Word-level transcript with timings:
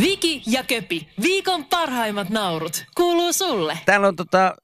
Viki 0.00 0.42
ja 0.46 0.64
Köpi, 0.64 1.08
viikon 1.22 1.64
parhaimmat 1.64 2.30
naurut, 2.30 2.84
kuuluu 2.96 3.32
sulle. 3.32 3.78
Täällä 3.86 4.08
on 4.08 4.16
tota, 4.16 4.54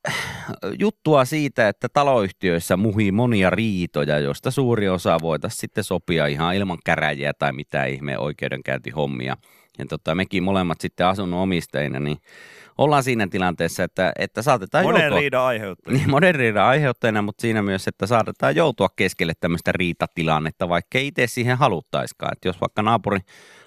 juttua 0.78 1.24
siitä, 1.24 1.68
että 1.68 1.88
taloyhtiöissä 1.92 2.76
muhii 2.76 3.12
monia 3.12 3.50
riitoja, 3.50 4.18
joista 4.18 4.50
suuri 4.50 4.88
osa 4.88 5.18
voitaisiin 5.22 5.60
sitten 5.60 5.84
sopia 5.84 6.26
ihan 6.26 6.54
ilman 6.54 6.78
käräjiä 6.84 7.32
tai 7.38 7.52
mitään 7.52 7.90
ihmeen 7.90 8.18
oikeudenkäyntihommia. 8.18 9.36
Ja 9.78 9.86
tota, 9.86 10.14
mekin 10.14 10.42
molemmat 10.42 10.80
sitten 10.80 11.06
asunnon 11.06 11.40
omistajina, 11.40 12.00
niin 12.00 12.18
ollaan 12.78 13.02
siinä 13.02 13.26
tilanteessa, 13.26 13.84
että, 13.84 14.12
että 14.18 14.42
saatetaan 14.42 14.84
Monen 14.84 15.02
joutua... 15.02 15.20
riidan 15.20 15.42
aiheuttajia. 15.42 15.98
Niin, 15.98 16.10
monen 16.10 16.34
riidan 16.34 16.66
aiheuttajana, 16.66 17.22
mutta 17.22 17.42
siinä 17.42 17.62
myös, 17.62 17.88
että 17.88 18.06
saatetaan 18.06 18.56
joutua 18.56 18.88
keskelle 18.96 19.32
tämmöistä 19.40 19.72
riitatilannetta, 19.72 20.68
vaikka 20.68 20.98
ei 20.98 21.06
itse 21.06 21.26
siihen 21.26 21.58
haluttaiskaan. 21.58 22.32
Että 22.32 22.48
jos 22.48 22.60
vaikka 22.60 22.82
naapuri, 22.82 23.18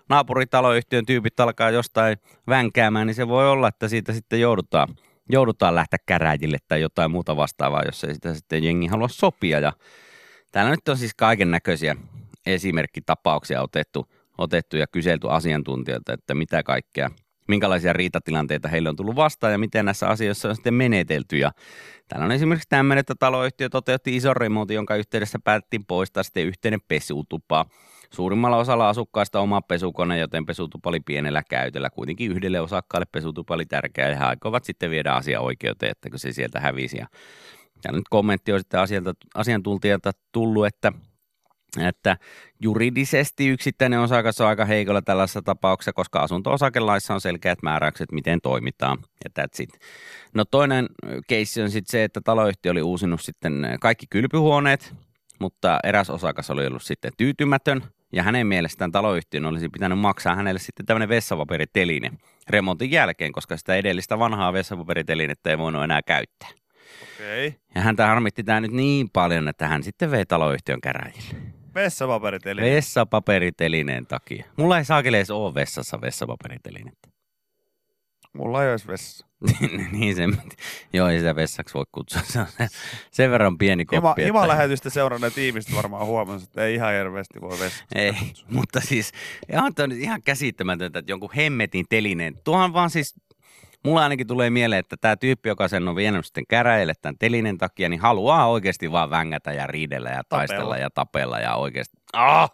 naapuritaloyhtiön 0.09 1.05
tyypit 1.05 1.39
alkaa 1.39 1.69
jostain 1.69 2.17
vänkäämään, 2.47 3.07
niin 3.07 3.15
se 3.15 3.27
voi 3.27 3.49
olla, 3.49 3.67
että 3.67 3.87
siitä 3.87 4.13
sitten 4.13 4.41
joudutaan, 4.41 4.87
joudutaan 5.29 5.75
lähteä 5.75 5.99
käräjille 6.05 6.57
tai 6.67 6.81
jotain 6.81 7.11
muuta 7.11 7.35
vastaavaa, 7.35 7.83
jos 7.85 8.03
ei 8.03 8.13
sitä 8.13 8.33
sitten 8.33 8.63
jengi 8.63 8.87
halua 8.87 9.07
sopia. 9.07 9.59
Ja 9.59 9.73
täällä 10.51 10.71
nyt 10.71 10.89
on 10.89 10.97
siis 10.97 11.13
kaiken 11.15 11.51
näköisiä 11.51 11.95
esimerkkitapauksia 12.45 13.61
otettu, 13.61 14.07
otettu 14.37 14.77
ja 14.77 14.87
kyselty 14.87 15.29
asiantuntijoilta, 15.29 16.13
että 16.13 16.35
mitä 16.35 16.63
kaikkea– 16.63 17.09
minkälaisia 17.47 17.93
riitatilanteita 17.93 18.67
heille 18.67 18.89
on 18.89 18.95
tullut 18.95 19.15
vastaan 19.15 19.51
ja 19.51 19.57
miten 19.57 19.85
näissä 19.85 20.07
asioissa 20.07 20.49
on 20.49 20.55
sitten 20.55 20.73
menetelty. 20.73 21.37
Ja 21.37 21.51
täällä 22.07 22.25
on 22.25 22.31
esimerkiksi 22.31 22.69
tämmöinen, 22.69 22.99
että 22.99 23.15
taloyhtiö 23.19 23.69
toteutti 23.69 24.15
ison 24.15 24.37
remontin, 24.37 24.75
jonka 24.75 24.95
yhteydessä 24.95 25.39
päätettiin 25.43 25.85
poistaa 25.85 26.23
sitten 26.23 26.45
yhteinen 26.45 26.81
pesutupa. 26.87 27.65
Suurimmalla 28.13 28.57
osalla 28.57 28.89
asukkaista 28.89 29.39
oma 29.39 29.61
pesukone, 29.61 30.19
joten 30.19 30.45
pesutupa 30.45 30.89
oli 30.89 30.99
pienellä 30.99 31.43
käytöllä. 31.49 31.89
Kuitenkin 31.89 32.31
yhdelle 32.31 32.59
osakkaalle 32.59 33.05
pesutupa 33.11 33.53
oli 33.53 33.65
tärkeä 33.65 34.09
ja 34.09 34.15
he 34.15 34.23
aikovat 34.23 34.63
sitten 34.63 34.91
viedä 34.91 35.11
asia 35.13 35.41
oikeuteen, 35.41 35.91
että 35.91 36.09
kun 36.09 36.19
se 36.19 36.31
sieltä 36.31 36.59
hävisi. 36.59 36.97
Ja 36.97 37.91
nyt 37.91 38.03
kommentti 38.09 38.53
on 38.53 38.59
sitten 38.59 38.79
asiantuntijalta 39.35 40.11
tullut, 40.31 40.65
että 40.65 40.91
että 41.81 42.17
juridisesti 42.59 43.47
yksittäinen 43.47 43.99
osakas 43.99 44.41
on 44.41 44.47
aika 44.47 44.65
heikolla 44.65 45.01
tällaisessa 45.01 45.41
tapauksessa, 45.41 45.93
koska 45.93 46.19
asunto-osakelaissa 46.19 47.13
on 47.13 47.21
selkeät 47.21 47.63
määräykset, 47.63 48.11
miten 48.11 48.39
toimitaan. 48.41 48.97
Ja 49.23 49.43
that's 49.43 49.63
it. 49.63 49.79
No 50.33 50.45
toinen 50.45 50.85
keissi 51.27 51.61
on 51.61 51.71
sitten 51.71 51.91
se, 51.91 52.03
että 52.03 52.21
taloyhtiö 52.21 52.71
oli 52.71 52.81
uusinut 52.81 53.21
sitten 53.21 53.77
kaikki 53.81 54.05
kylpyhuoneet, 54.09 54.93
mutta 55.39 55.79
eräs 55.83 56.09
osakas 56.09 56.49
oli 56.49 56.67
ollut 56.67 56.83
sitten 56.83 57.11
tyytymätön, 57.17 57.81
ja 58.13 58.23
hänen 58.23 58.47
mielestään 58.47 58.91
taloyhtiön 58.91 59.45
olisi 59.45 59.69
pitänyt 59.69 59.99
maksaa 59.99 60.35
hänelle 60.35 60.59
sitten 60.59 60.85
tämmöinen 60.85 61.09
vessapaperiteline 61.09 62.11
remontin 62.49 62.91
jälkeen, 62.91 63.31
koska 63.31 63.57
sitä 63.57 63.75
edellistä 63.75 64.19
vanhaa 64.19 64.53
vessapaperitelinettä 64.53 65.49
ei 65.49 65.57
voinut 65.57 65.83
enää 65.83 66.01
käyttää. 66.01 66.49
Okay. 67.15 67.53
Ja 67.75 67.81
häntä 67.81 68.07
harmitti 68.07 68.43
tämä 68.43 68.61
nyt 68.61 68.71
niin 68.71 69.09
paljon, 69.13 69.47
että 69.47 69.67
hän 69.67 69.83
sitten 69.83 70.11
vei 70.11 70.25
taloyhtiön 70.25 70.81
käräjille. 70.81 71.52
Vessapaperit 71.75 72.47
eli... 72.47 72.61
Vessapaperitelineen 72.61 74.05
takia. 74.07 74.45
Mulla 74.57 74.77
ei 74.77 74.85
saakeli 74.85 75.15
edes 75.17 75.31
ole 75.31 75.53
vessassa 75.53 76.01
vessapaperitelinettä. 76.01 77.09
Mulla 78.33 78.63
ei 78.63 78.71
olisi 78.71 78.87
vessa. 78.87 79.27
niin 79.91 80.15
se, 80.15 80.23
joo, 80.93 81.07
ei 81.07 81.19
sitä 81.19 81.35
vessaksi 81.35 81.73
voi 81.73 81.83
kutsua. 81.91 82.21
Se 82.21 82.39
on 82.39 82.45
sen, 83.11 83.31
verran 83.31 83.57
pieni 83.57 83.85
koppi. 83.85 83.97
Ima, 83.97 84.11
että- 84.17 84.27
Ima 84.27 84.47
lähetystä 84.47 84.89
seuranneet 84.89 85.37
ihmiset 85.37 85.75
varmaan 85.75 86.05
huomasivat, 86.05 86.49
että 86.49 86.65
ei 86.65 86.75
ihan 86.75 86.93
hirveästi 86.93 87.41
voi 87.41 87.59
vessa. 87.59 87.85
Ei, 87.95 88.13
mutta 88.49 88.81
siis 88.81 89.11
ihan, 89.51 89.73
nyt 89.87 89.97
ihan 89.99 90.21
käsittämätöntä, 90.23 90.99
että 90.99 91.11
jonkun 91.11 91.33
hemmetin 91.35 91.85
telineen. 91.89 92.35
Tuohan 92.43 92.73
vaan 92.73 92.89
siis, 92.89 93.15
mulla 93.83 94.03
ainakin 94.03 94.27
tulee 94.27 94.49
mieleen, 94.49 94.79
että 94.79 94.95
tämä 95.01 95.15
tyyppi, 95.15 95.49
joka 95.49 95.67
sen 95.67 95.87
on 95.87 95.95
vienyt 95.95 96.25
sitten 96.25 96.43
käräjille 96.49 96.93
tämän 97.01 97.17
telinen 97.19 97.57
takia, 97.57 97.89
niin 97.89 97.99
haluaa 98.01 98.47
oikeasti 98.49 98.91
vaan 98.91 99.09
vängätä 99.09 99.53
ja 99.53 99.67
riidellä 99.67 100.09
ja 100.09 100.21
taistella 100.29 100.63
Tapella. 100.63 100.77
ja 100.77 100.89
tapella 100.89 101.39
ja 101.39 101.55
oikeasti. 101.55 101.97
Ah! 102.13 102.51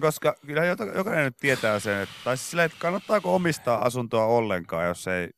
Koska 0.00 0.34
kyllä 0.46 0.64
joka- 0.64 0.84
jokainen 0.84 1.24
nyt 1.24 1.36
tietää 1.36 1.78
sen, 1.80 2.00
että, 2.02 2.14
tai 2.24 2.36
siis 2.36 2.50
sillä, 2.50 2.64
että 2.64 2.78
kannattaako 2.80 3.34
omistaa 3.34 3.84
asuntoa 3.84 4.24
ollenkaan, 4.24 4.86
jos 4.86 5.08
ei, 5.08 5.28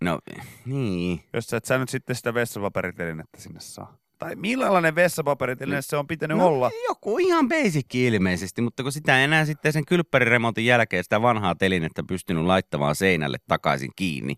No, 0.00 0.18
niin. 0.64 1.24
jos 1.32 1.46
sä 1.46 1.56
et 1.56 1.64
sä 1.64 1.78
nyt 1.78 1.88
sitten 1.88 2.16
sitä 2.16 2.34
vessapaperitelinettä 2.34 3.40
sinne 3.40 3.60
saa. 3.60 3.96
Tai 4.18 4.36
millainen 4.36 4.94
vessapaperiteline 4.94 5.82
se 5.82 5.96
on 5.96 6.06
pitänyt 6.06 6.38
No, 6.38 6.46
olla? 6.46 6.70
Joku 6.88 7.18
ihan 7.18 7.48
basic 7.48 7.94
ilmeisesti, 7.94 8.62
mutta 8.62 8.82
kun 8.82 8.92
sitä 8.92 9.24
enää 9.24 9.44
sitten 9.44 9.72
sen 9.72 9.84
kylppäriremontin 9.84 10.64
jälkeen 10.66 11.04
sitä 11.04 11.22
vanhaa 11.22 11.54
telinettä 11.54 12.02
pystynyt 12.08 12.44
laittamaan 12.44 12.94
seinälle 12.94 13.36
takaisin 13.48 13.90
kiinni, 13.96 14.34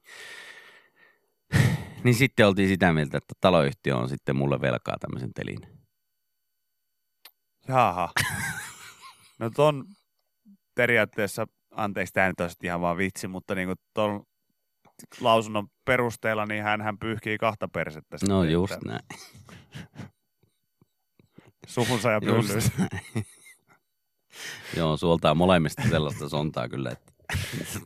niin 2.04 2.14
sitten 2.14 2.46
oltiin 2.46 2.68
sitä 2.68 2.92
mieltä, 2.92 3.18
että 3.18 3.34
taloyhtiö 3.40 3.96
on 3.96 4.08
sitten 4.08 4.36
mulle 4.36 4.60
velkaa 4.60 4.96
tämmöisen 5.00 5.32
telineen. 5.34 5.78
Jaha. 7.68 8.10
No 9.38 9.50
ton 9.50 9.84
periaatteessa, 10.74 11.46
anteeksi, 11.70 12.12
tämä 12.12 12.26
nyt 12.26 12.40
on 12.40 12.50
ihan 12.62 12.80
vaan 12.80 12.96
vitsi, 12.96 13.28
mutta 13.28 13.54
niinku 13.54 13.74
ton 13.94 14.22
lausunnon 15.20 15.68
perusteella, 15.84 16.46
niin 16.46 16.62
hän, 16.62 16.80
hän 16.80 16.98
pyyhkii 16.98 17.38
kahta 17.38 17.68
persettä. 17.68 18.16
No 18.28 18.40
sitten, 18.40 18.52
just 18.52 18.72
että 18.72 18.88
näin. 18.88 19.00
Suhunsa 21.66 22.10
ja 22.10 22.20
näin. 22.20 22.62
Joo, 24.76 24.96
suoltaa 24.96 25.34
molemmista 25.34 25.82
sellaista 25.90 26.28
sontaa 26.28 26.68
kyllä, 26.68 26.90
että 26.90 27.12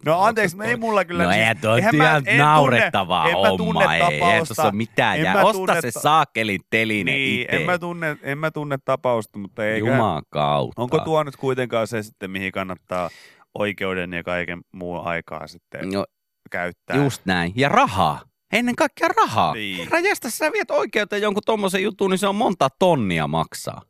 No 0.07 0.21
anteeksi, 0.23 0.57
ei 0.65 0.77
mulla 0.77 1.05
kyllä... 1.05 1.25
No 1.25 1.31
eihän 1.31 1.59
toi 1.59 1.79
eihän 1.79 1.97
mä- 1.97 2.05
ihan 2.11 2.23
en 2.27 2.39
naurettavaa 2.39 3.27
tunne, 3.57 3.85
mä 3.87 3.91
homma, 3.91 3.95
ei, 3.95 4.23
eihän 4.23 4.47
tuossa 4.47 4.63
ole 4.63 4.73
mitään. 4.73 5.19
En 5.19 5.25
Ja 5.25 5.33
mä 5.33 5.43
osta 5.43 5.81
se 5.81 5.93
ta- 5.93 6.01
saakelin 6.01 6.61
teline 6.71 7.13
Niin, 7.13 7.43
itse. 7.43 7.57
en 7.57 7.63
mä, 7.63 7.79
tunne, 7.79 8.17
en 8.23 8.39
mä 8.39 8.51
tunne 8.51 8.79
tapausta, 8.85 9.39
mutta 9.39 9.65
eikä... 9.67 9.79
Juman 9.91 10.23
kautta. 10.31 10.83
Onko 10.83 10.99
tuo 10.99 11.23
nyt 11.23 11.37
kuitenkaan 11.37 11.87
se 11.87 12.03
sitten, 12.03 12.31
mihin 12.31 12.53
kannattaa 12.53 13.11
oikeuden 13.55 14.13
ja 14.13 14.23
kaiken 14.23 14.61
muun 14.73 15.01
aikaa 15.07 15.47
sitten 15.47 15.91
No, 15.91 16.05
käyttää? 16.51 16.97
just 16.97 17.23
näin. 17.27 17.53
Ja 17.57 17.69
rahaa. 17.69 18.21
Ennen 18.53 18.77
kaikkea 18.77 19.09
rahaa. 19.09 19.55
Niin. 19.55 19.89
Rajasta 19.91 20.31
sä 20.31 20.53
viet 20.53 20.71
oikeuteen 20.71 21.23
jonkun 21.23 21.43
tommosen 21.47 21.83
jutun, 21.83 22.11
niin 22.11 22.19
se 22.19 22.27
on 22.29 22.35
monta 22.35 22.69
tonnia 22.79 23.27
maksaa. 23.27 23.83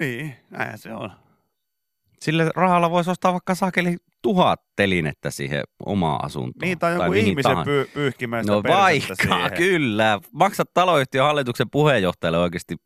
Niin, 0.00 0.36
näinhän 0.50 0.78
se 0.78 0.94
on. 0.94 1.10
Sillä 2.20 2.50
rahalla 2.56 2.90
voisi 2.90 3.10
ostaa 3.10 3.32
vaikka 3.32 3.54
saakeli 3.54 3.96
tuhat 4.22 4.60
telinettä 4.76 5.30
siihen 5.30 5.62
omaan 5.86 6.24
asuntoon. 6.24 6.68
Niin, 6.68 6.78
tai 6.78 6.92
jonkun 6.92 7.10
mihin 7.10 7.26
ihmisen 7.28 7.56
py- 7.56 7.90
pyyhkimään 7.94 8.44
sitä 8.44 8.52
No 8.54 8.62
vaikka, 8.62 9.14
siihen. 9.14 9.52
kyllä. 9.56 10.20
Maksat 10.32 10.68
taloyhtiön 10.74 11.24
hallituksen 11.26 11.70
puheenjohtajalle 11.70 12.38
oikeasti 12.38 12.76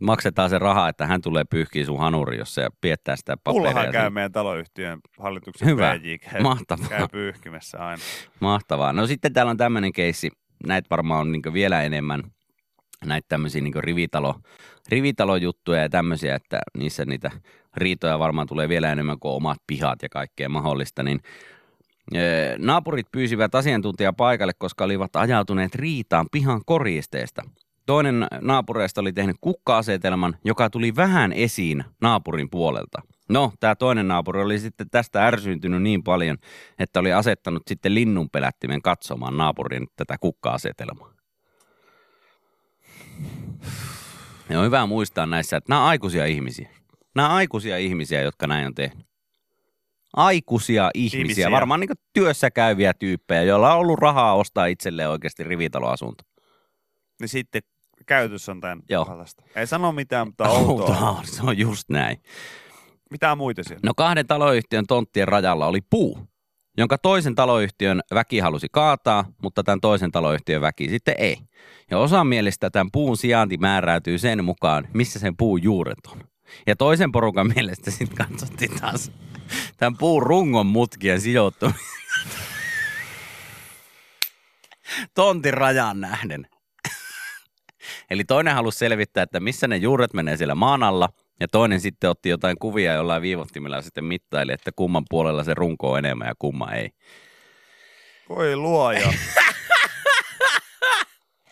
maksetaan 0.00 0.50
se 0.50 0.58
raha, 0.58 0.88
että 0.88 1.06
hän 1.06 1.20
tulee 1.20 1.44
pyyhkiä 1.44 1.84
sun 1.84 1.98
hanuri, 1.98 2.38
jos 2.38 2.54
se 2.54 2.68
piettää 2.80 3.16
sitä 3.16 3.36
paperia. 3.44 3.68
Mullahan 3.68 3.92
käy 3.92 4.10
meidän 4.10 4.32
taloyhtiön 4.32 4.98
hallituksen 5.18 5.68
Hyvä. 5.68 5.98
PJ, 5.98 6.14
käy, 6.30 6.42
Mahtavaa. 6.42 6.88
käy 6.88 7.08
pyyhkimässä 7.12 7.78
aina. 7.78 8.02
Mahtavaa. 8.40 8.92
No 8.92 9.06
sitten 9.06 9.32
täällä 9.32 9.50
on 9.50 9.56
tämmöinen 9.56 9.92
keissi, 9.92 10.30
näitä 10.66 10.86
varmaan 10.90 11.20
on 11.20 11.32
niin 11.32 11.42
vielä 11.52 11.82
enemmän, 11.82 12.22
näitä 13.04 13.26
tämmöisiä 13.28 13.62
niin 13.62 13.74
rivitalo, 13.84 14.34
rivitalojuttuja 14.88 15.82
ja 15.82 15.88
tämmöisiä, 15.88 16.34
että 16.34 16.60
niissä 16.78 17.04
niitä 17.04 17.30
riitoja 17.76 18.18
varmaan 18.18 18.46
tulee 18.46 18.68
vielä 18.68 18.92
enemmän 18.92 19.18
kuin 19.18 19.34
omat 19.34 19.58
pihat 19.66 20.02
ja 20.02 20.08
kaikkea 20.08 20.48
mahdollista, 20.48 21.02
niin 21.02 21.20
Naapurit 22.58 23.06
pyysivät 23.12 23.54
asiantuntijaa 23.54 24.12
paikalle, 24.12 24.52
koska 24.58 24.84
olivat 24.84 25.16
ajautuneet 25.16 25.74
riitaan 25.74 26.26
pihan 26.32 26.60
koristeesta. 26.66 27.42
Toinen 27.88 28.26
naapureista 28.40 29.00
oli 29.00 29.12
tehnyt 29.12 29.36
kukka-asetelman, 29.40 30.36
joka 30.44 30.70
tuli 30.70 30.96
vähän 30.96 31.32
esiin 31.32 31.84
naapurin 32.00 32.50
puolelta. 32.50 33.02
No, 33.28 33.52
tämä 33.60 33.76
toinen 33.76 34.08
naapuri 34.08 34.42
oli 34.42 34.58
sitten 34.58 34.90
tästä 34.90 35.26
ärsyyntynyt 35.26 35.82
niin 35.82 36.02
paljon, 36.02 36.36
että 36.78 37.00
oli 37.00 37.12
asettanut 37.12 37.62
sitten 37.66 37.94
linnunpelättimen 37.94 38.82
katsomaan 38.82 39.36
naapurin 39.36 39.86
tätä 39.96 40.16
kukka-asetelmaa. 40.20 41.12
Ja 44.50 44.58
on 44.58 44.66
hyvä 44.66 44.86
muistaa 44.86 45.26
näissä, 45.26 45.56
että 45.56 45.72
nämä 45.72 45.82
on 45.82 45.88
aikuisia 45.88 46.26
ihmisiä. 46.26 46.68
Nämä 47.14 47.28
on 47.28 47.34
aikuisia 47.34 47.78
ihmisiä, 47.78 48.22
jotka 48.22 48.46
näin 48.46 48.66
on 48.66 48.74
tehnyt. 48.74 49.06
Aikuisia 50.16 50.90
ihmisiä, 50.94 51.20
Ihmisiä. 51.20 51.50
varmaan 51.50 51.80
niin 51.80 51.90
työssä 52.12 52.50
käyviä 52.50 52.94
tyyppejä, 52.94 53.42
joilla 53.42 53.72
on 53.74 53.78
ollut 53.80 53.98
rahaa 53.98 54.34
ostaa 54.34 54.66
itselleen 54.66 55.10
oikeasti 55.10 55.44
rivitaloasunto. 55.44 56.24
Niin 57.20 57.28
sitten 57.28 57.62
käytös 58.08 58.48
on 58.48 58.60
tämän 58.60 58.80
Joo. 58.88 59.04
kaltaista. 59.04 59.42
Ei 59.56 59.66
sano 59.66 59.92
mitään, 59.92 60.26
mutta 60.26 60.48
outoa. 60.48 61.08
Outoa, 61.08 61.22
se 61.24 61.42
on 61.42 61.58
just 61.58 61.88
näin. 61.88 62.22
Mitä 63.10 63.34
muita 63.34 63.62
siellä? 63.62 63.80
No 63.84 63.94
kahden 63.96 64.26
taloyhtiön 64.26 64.86
tonttien 64.86 65.28
rajalla 65.28 65.66
oli 65.66 65.80
puu, 65.90 66.18
jonka 66.78 66.98
toisen 66.98 67.34
taloyhtiön 67.34 68.00
väki 68.14 68.38
halusi 68.38 68.66
kaataa, 68.72 69.24
mutta 69.42 69.62
tämän 69.62 69.80
toisen 69.80 70.12
taloyhtiön 70.12 70.60
väki 70.60 70.88
sitten 70.88 71.14
ei. 71.18 71.36
Ja 71.90 71.98
osan 71.98 72.26
mielestä 72.26 72.70
tämän 72.70 72.90
puun 72.92 73.16
sijainti 73.16 73.56
määräytyy 73.56 74.18
sen 74.18 74.44
mukaan, 74.44 74.88
missä 74.94 75.18
sen 75.18 75.36
puun 75.36 75.62
juuret 75.62 75.98
on. 76.12 76.20
Ja 76.66 76.76
toisen 76.76 77.12
porukan 77.12 77.46
mielestä 77.54 77.90
sitten 77.90 78.26
katsottiin 78.26 78.80
taas, 78.80 79.12
tämän 79.76 79.96
puun 79.98 80.22
rungon 80.22 80.66
mutkien 80.66 81.20
sijoittuminen. 81.20 81.80
Tontin 85.14 85.54
rajan 85.54 86.00
nähden. 86.00 86.46
Eli 88.10 88.24
toinen 88.24 88.54
halusi 88.54 88.78
selvittää, 88.78 89.22
että 89.22 89.40
missä 89.40 89.68
ne 89.68 89.76
juuret 89.76 90.14
menee 90.14 90.36
siellä 90.36 90.54
maan 90.54 90.82
alla, 90.82 91.08
ja 91.40 91.48
toinen 91.48 91.80
sitten 91.80 92.10
otti 92.10 92.28
jotain 92.28 92.56
kuvia 92.58 92.94
jollain 92.94 93.22
viivottimella 93.22 93.76
ja 93.76 93.82
sitten 93.82 94.04
mittaili, 94.04 94.52
että 94.52 94.70
kumman 94.76 95.04
puolella 95.10 95.44
se 95.44 95.54
runko 95.54 95.92
on 95.92 95.98
enemmän 95.98 96.28
ja 96.28 96.34
kumma 96.38 96.72
ei. 96.72 96.90
Voi 98.28 98.56
luoja. 98.56 99.12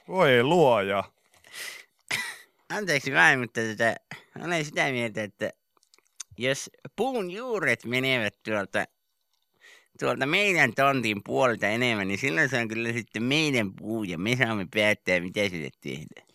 Voi 0.09 0.43
luoja. 0.43 1.05
Anteeksi 2.71 3.13
vain, 3.15 3.41
mutta 3.41 3.61
tota, 3.61 3.95
olen 4.45 4.65
sitä 4.65 4.91
mieltä, 4.91 5.23
että 5.23 5.51
jos 6.39 6.71
puun 6.97 7.31
juuret 7.31 7.85
menevät 7.85 8.35
tuolta, 8.45 8.85
tuolta 10.01 10.27
meidän 10.27 10.75
tontin 10.75 11.23
puolta 11.25 11.67
enemmän, 11.67 12.09
niin 12.09 12.19
silloin 12.19 12.49
se 12.49 12.61
on 12.61 12.69
kyllä 12.69 12.93
sitten 12.93 13.23
meidän 13.23 13.73
puu 13.75 14.05
ja 14.05 14.19
me 14.19 14.37
saamme 14.37 14.67
päättää, 14.75 15.21
mitä 15.21 15.49
sille 15.49 15.71
tehdään. 15.81 16.26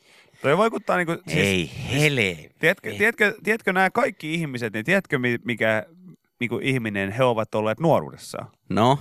Toi 0.41 0.57
vaikuttaa 0.57 0.97
niinku... 0.97 1.13
Siis, 1.27 1.37
Ei 1.45 1.71
hele. 1.93 2.37
tiedätkö, 2.59 2.93
tiedätkö, 2.97 3.33
tiedätkö 3.43 3.73
nämä 3.73 3.89
kaikki 3.89 4.33
ihmiset, 4.33 4.73
niin 4.73 4.85
tiedätkö 4.85 5.19
mi- 5.19 5.39
mikä 5.45 5.85
niinku 6.39 6.59
ihminen 6.63 7.11
he 7.11 7.23
ovat 7.23 7.55
olleet 7.55 7.79
nuoruudessaan? 7.79 8.47
No, 8.69 8.99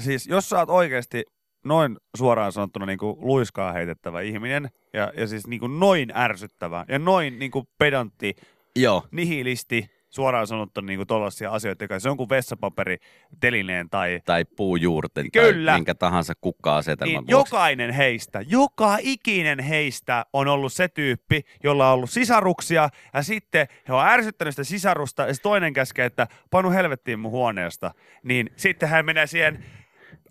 Siis 0.00 0.26
jos 0.26 0.48
sä 0.48 0.58
oot 0.58 0.70
oikeasti 0.70 1.22
noin 1.64 1.96
suoraan 2.16 2.52
sanottuna 2.52 2.86
niinku 2.86 3.18
luiskaa 3.20 3.72
heitettävä 3.72 4.20
ihminen 4.20 4.70
ja, 4.92 5.12
ja 5.16 5.26
siis 5.26 5.46
niinku 5.46 5.66
noin 5.66 6.12
ärsyttävä 6.16 6.84
ja 6.88 6.98
noin 6.98 7.38
niinku 7.38 7.68
pedantti, 7.78 8.36
joo. 8.76 9.06
nihilisti, 9.10 9.86
suoraan 10.10 10.46
sanottuna 10.46 10.86
niinku 10.86 11.06
tollaisia 11.06 11.50
asioita, 11.50 11.84
joka 11.84 11.98
se 11.98 12.10
on 12.10 12.16
kuin 12.16 12.28
vessapaperi, 12.28 12.96
telineen 13.40 13.90
tai 13.90 14.20
Tai 14.24 14.44
puujuurten 14.44 15.30
Kyllä. 15.30 15.70
tai 15.70 15.78
minkä 15.78 15.94
tahansa 15.94 16.32
kukka-asetelman 16.40 17.24
niin 17.24 17.36
vuoksi. 17.36 17.54
jokainen 17.54 17.90
heistä, 17.90 18.40
joka 18.46 18.96
ikinen 19.00 19.58
heistä 19.58 20.26
on 20.32 20.48
ollut 20.48 20.72
se 20.72 20.88
tyyppi, 20.88 21.42
jolla 21.64 21.88
on 21.88 21.94
ollut 21.94 22.10
sisaruksia 22.10 22.88
ja 23.14 23.22
sitten 23.22 23.66
he 23.88 23.92
on 23.92 24.06
ärsyttänyt 24.06 24.52
sitä 24.54 24.64
sisarusta 24.64 25.22
ja 25.22 25.34
se 25.34 25.42
toinen 25.42 25.72
käskee, 25.72 26.04
että 26.04 26.26
panu 26.50 26.70
helvettiin 26.70 27.18
mun 27.18 27.30
huoneesta. 27.30 27.94
Niin 28.22 28.50
sitten 28.56 28.88
hän 28.88 29.04
menee 29.04 29.26
siihen 29.26 29.64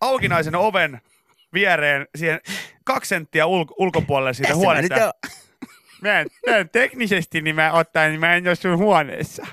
aukinaisen 0.01 0.55
oven 0.55 1.01
viereen 1.53 2.07
siihen 2.15 2.39
kaksi 2.83 3.09
senttiä 3.09 3.45
ul- 3.45 3.73
ulkopuolelle 3.77 4.33
siitä 4.33 4.47
Tässä 4.47 4.57
huoneesta. 4.65 5.11
Mä 6.01 6.19
en, 6.19 6.27
mä 6.47 6.55
en 6.55 6.69
teknisesti 6.69 7.41
niin 7.41 7.55
mä 7.55 7.71
ottaen, 7.71 8.11
niin 8.11 8.19
mä 8.19 8.35
en 8.35 8.47
ole 8.47 8.55
sun 8.55 8.77
huoneessa. 8.77 9.47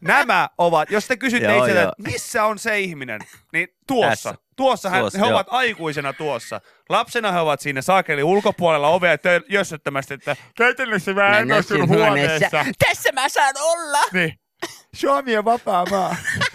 Nämä 0.00 0.48
ovat, 0.58 0.90
jos 0.90 1.06
te 1.06 1.16
kysytte 1.16 1.48
Joo, 1.48 1.64
itseltä, 1.64 1.82
että 1.82 2.10
missä 2.12 2.44
on 2.44 2.58
se 2.58 2.80
ihminen, 2.80 3.20
niin 3.52 3.68
tuossa. 3.86 4.30
Tässä. 4.30 4.48
Tuossa, 4.56 4.90
hän, 4.90 5.00
Tuossa, 5.00 5.18
he 5.18 5.24
joo. 5.24 5.34
ovat 5.34 5.46
aikuisena 5.50 6.12
tuossa. 6.12 6.60
Lapsena 6.88 7.32
he 7.32 7.38
ovat 7.38 7.60
siinä 7.60 7.82
saakeli 7.82 8.22
ulkopuolella 8.22 8.88
ovea 8.88 9.16
tö- 9.16 9.44
jössöttämästi, 9.48 10.14
että 10.14 10.36
käytännössä 10.56 11.12
mä 11.14 11.38
en 11.38 11.52
ole 11.52 11.62
sun 11.62 11.88
huoneessa. 11.88 12.64
Tässä 12.86 13.12
mä 13.12 13.28
saan 13.28 13.54
olla. 13.60 13.98
Niin. 14.12 14.38
Suomi 14.94 15.36
on 15.36 15.44
vapaa 15.44 15.86
maa. 15.90 16.16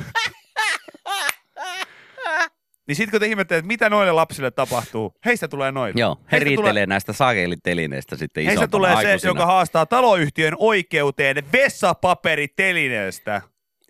niin 2.87 2.95
sit 2.95 3.11
kun 3.11 3.19
te 3.19 3.25
ihmettelette, 3.25 3.57
että 3.59 3.67
mitä 3.67 3.89
noille 3.89 4.11
lapsille 4.11 4.51
tapahtuu, 4.51 5.13
heistä 5.25 5.47
tulee 5.47 5.71
noita. 5.71 5.99
Joo, 5.99 6.15
he 6.15 6.21
Heistä 6.31 6.43
riitelee 6.45 6.71
tulee- 6.71 6.85
näistä 6.85 7.13
sakelitelineistä 7.13 8.15
sitten 8.15 8.45
Heistä 8.45 8.67
tulee 8.67 8.91
se, 8.91 8.97
aikuisina. 8.97 9.29
joka 9.29 9.45
haastaa 9.45 9.85
taloyhtiön 9.85 10.53
oikeuteen 10.59 11.35
vessapaperitelineestä. 11.53 13.41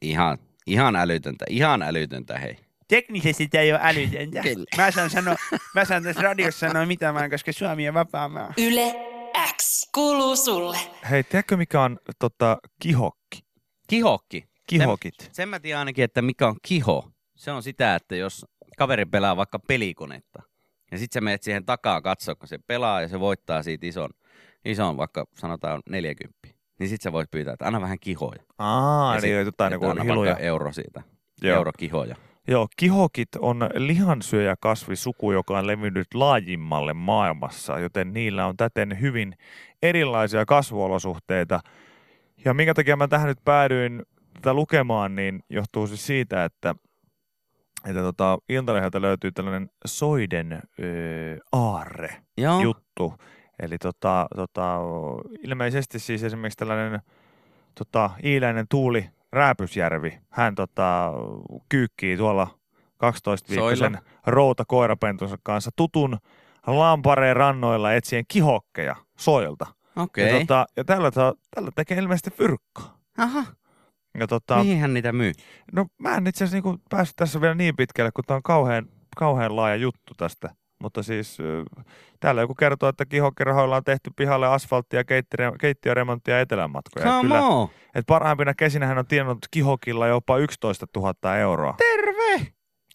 Ihan, 0.01 0.38
ihan 0.68 0.95
älytöntä, 0.95 1.45
ihan 1.50 1.81
älytöntä 1.81 2.38
hei. 2.40 2.57
Teknisesti 2.88 3.48
tämä 3.48 3.62
ei 3.62 3.72
ole 3.72 3.80
älytöntä. 3.84 4.42
Kyllä. 4.50 4.66
Mä 4.78 4.92
saan, 4.92 5.10
sanoa, 5.10 5.36
mä 5.75 5.86
saan 5.86 6.04
tässä 6.04 6.22
radiossa 6.22 6.68
sanoa 6.68 6.86
mitä 6.86 7.13
vaan, 7.13 7.30
koska 7.30 7.51
Suomi 7.54 7.88
on 7.88 7.94
vapaa 7.94 8.30
maa. 8.30 8.54
Yle 8.57 8.96
X 9.62 9.89
kuuluu 9.94 10.36
sulle. 10.36 10.78
Hei, 11.10 11.24
tiedätkö 11.24 11.57
mikä 11.57 11.81
on 11.81 12.00
tota, 12.19 12.57
kihokki? 12.81 13.39
Kihokki. 13.88 14.44
Kihokit. 14.68 15.13
Sen, 15.22 15.30
sen 15.36 15.50
mä 15.50 15.60
tiedän 15.60 15.80
ainakin, 15.80 16.04
että 16.04 16.22
mikä 16.22 16.48
on 16.48 16.56
kiho. 16.68 17.10
Se 17.36 17.51
on 17.51 17.63
sitä, 17.63 17.96
että 17.96 18.16
jos 18.16 18.46
kaveri 18.78 19.06
pelaa 19.06 19.38
vaikka 19.38 19.60
pelikonetta, 19.60 20.42
ja 20.92 20.98
sitten 20.98 21.14
sä 21.18 21.22
menet 21.22 21.44
siihen 21.44 21.66
takaa 21.66 22.02
katsoa, 22.02 22.36
kun 22.36 22.48
se 22.48 22.58
pelaa 22.68 23.02
ja 23.02 23.08
se 23.08 23.20
voittaa 23.20 23.64
siitä 23.64 23.86
ison, 23.88 24.10
ison 24.66 24.98
vaikka 24.98 25.25
sanotaan 25.36 25.81
40, 25.90 26.40
niin 26.80 26.90
sitten 26.90 27.04
sä 27.04 27.12
voit 27.12 27.31
pyytää, 27.31 27.54
että 27.54 27.68
anna 27.68 27.81
vähän 27.81 28.00
kihoja. 28.00 28.44
Aa, 28.58 29.16
Ja 29.16 29.22
sit- 29.22 29.30
eli 29.31 29.46
jotain 29.46 29.72
niinku 29.72 29.86
anna 29.86 30.04
hiluja. 30.04 30.38
euro 30.38 30.72
siitä. 30.74 31.02
Joo. 31.42 31.56
Eurokihoja. 31.58 32.16
Joo, 32.48 32.68
kihokit 32.78 33.36
on 33.40 33.70
lihansyöjäkasvisuku, 33.75 35.31
joka 35.31 35.60
on 35.60 35.68
levinnyt 35.68 36.14
laajimmalle 36.14 36.94
maailmassa, 36.94 37.80
joten 37.80 38.14
niillä 38.14 38.46
on 38.46 38.58
täten 38.58 39.02
hyvin 39.02 39.34
erilaisia 39.84 40.46
kasvuolosuhteita. 40.46 41.60
Ja 42.46 42.54
minkä 42.54 42.74
takia 42.74 42.96
mä 42.96 43.08
tähän 43.08 43.28
nyt 43.28 43.38
päädyin 43.46 44.04
tätä 44.34 44.54
lukemaan, 44.54 45.16
niin 45.16 45.40
johtuu 45.50 45.88
siis 45.88 46.06
siitä, 46.08 46.46
että, 46.46 46.75
että 47.88 48.02
tota, 48.02 48.38
Iltalehdeltä 48.50 49.02
löytyy 49.02 49.32
tällainen 49.32 49.70
soiden 49.86 50.62
öö, 50.80 51.38
aarre 51.52 52.24
Joo. 52.38 52.60
juttu. 52.62 53.14
Eli 53.60 53.78
tota, 53.78 54.28
tota, 54.36 54.78
ilmeisesti 55.44 56.00
siis 56.00 56.24
esimerkiksi 56.24 56.58
tällainen 56.58 57.02
tota, 57.76 58.10
iiläinen 58.24 58.66
Tuuli 58.70 59.10
Rääpysjärvi, 59.32 60.20
hän 60.30 60.56
tota, 60.56 61.12
kyykkii 61.70 62.18
tuolla 62.18 62.48
12-viikkoisen 63.04 63.98
routa 64.28 64.64
koirapentunsa 64.68 65.38
kanssa 65.44 65.72
tutun 65.76 66.18
Lampareen 66.68 67.36
rannoilla 67.36 67.94
etsien 67.94 68.26
kihokkeja 68.28 68.96
soilta. 69.18 69.66
Okei. 69.96 70.28
Ja, 70.28 70.34
Okay. 70.34 70.40
tota, 70.40 70.66
ja 70.78 70.84
tällä, 70.84 71.12
tällä 71.56 71.72
tekee 71.76 71.98
ilmeisesti 71.98 72.32
fyrkkaa. 72.32 72.98
Aha. 73.18 73.44
Ja 74.19 74.27
tota, 74.27 74.57
Mihin 74.57 74.80
hän 74.80 74.94
niitä 74.94 75.12
myy? 75.13 75.31
no 75.71 75.86
mä 76.00 76.15
en 76.18 76.27
itse 76.27 76.44
asiassa 76.44 76.56
niinku 76.56 76.77
päässyt 76.89 77.15
tässä 77.15 77.42
vielä 77.42 77.56
niin 77.56 77.75
pitkälle, 77.75 78.12
kun 78.15 78.24
tämä 78.27 78.36
on 78.36 78.44
kauhean, 78.44 78.86
kauhean 79.18 79.56
laaja 79.56 79.75
juttu 79.75 80.13
tästä. 80.18 80.50
Mutta 80.81 81.04
siis 81.04 81.38
täällä 82.19 82.42
joku 82.42 82.56
kertoo, 82.56 82.89
että 82.89 83.06
kihokkirahoilla 83.06 83.75
on 83.75 83.83
tehty 83.83 84.12
pihalle 84.15 84.48
asfalttia 84.48 85.04
keittiöremonttia 85.60 86.33
ja 86.36 86.42
etelänmatkoja. 86.42 87.06
Come 87.06 87.21
Kyllä, 87.21 87.42
on. 87.42 87.69
et 87.95 88.06
parhaimpina 88.07 88.54
kesinä 88.54 88.88
hän 88.88 88.98
on 88.98 89.07
tiennyt 89.07 89.38
kihokilla 89.51 90.07
jopa 90.07 90.38
11 90.38 90.86
000 90.95 91.38
euroa. 91.38 91.75
Terve. 91.77 92.48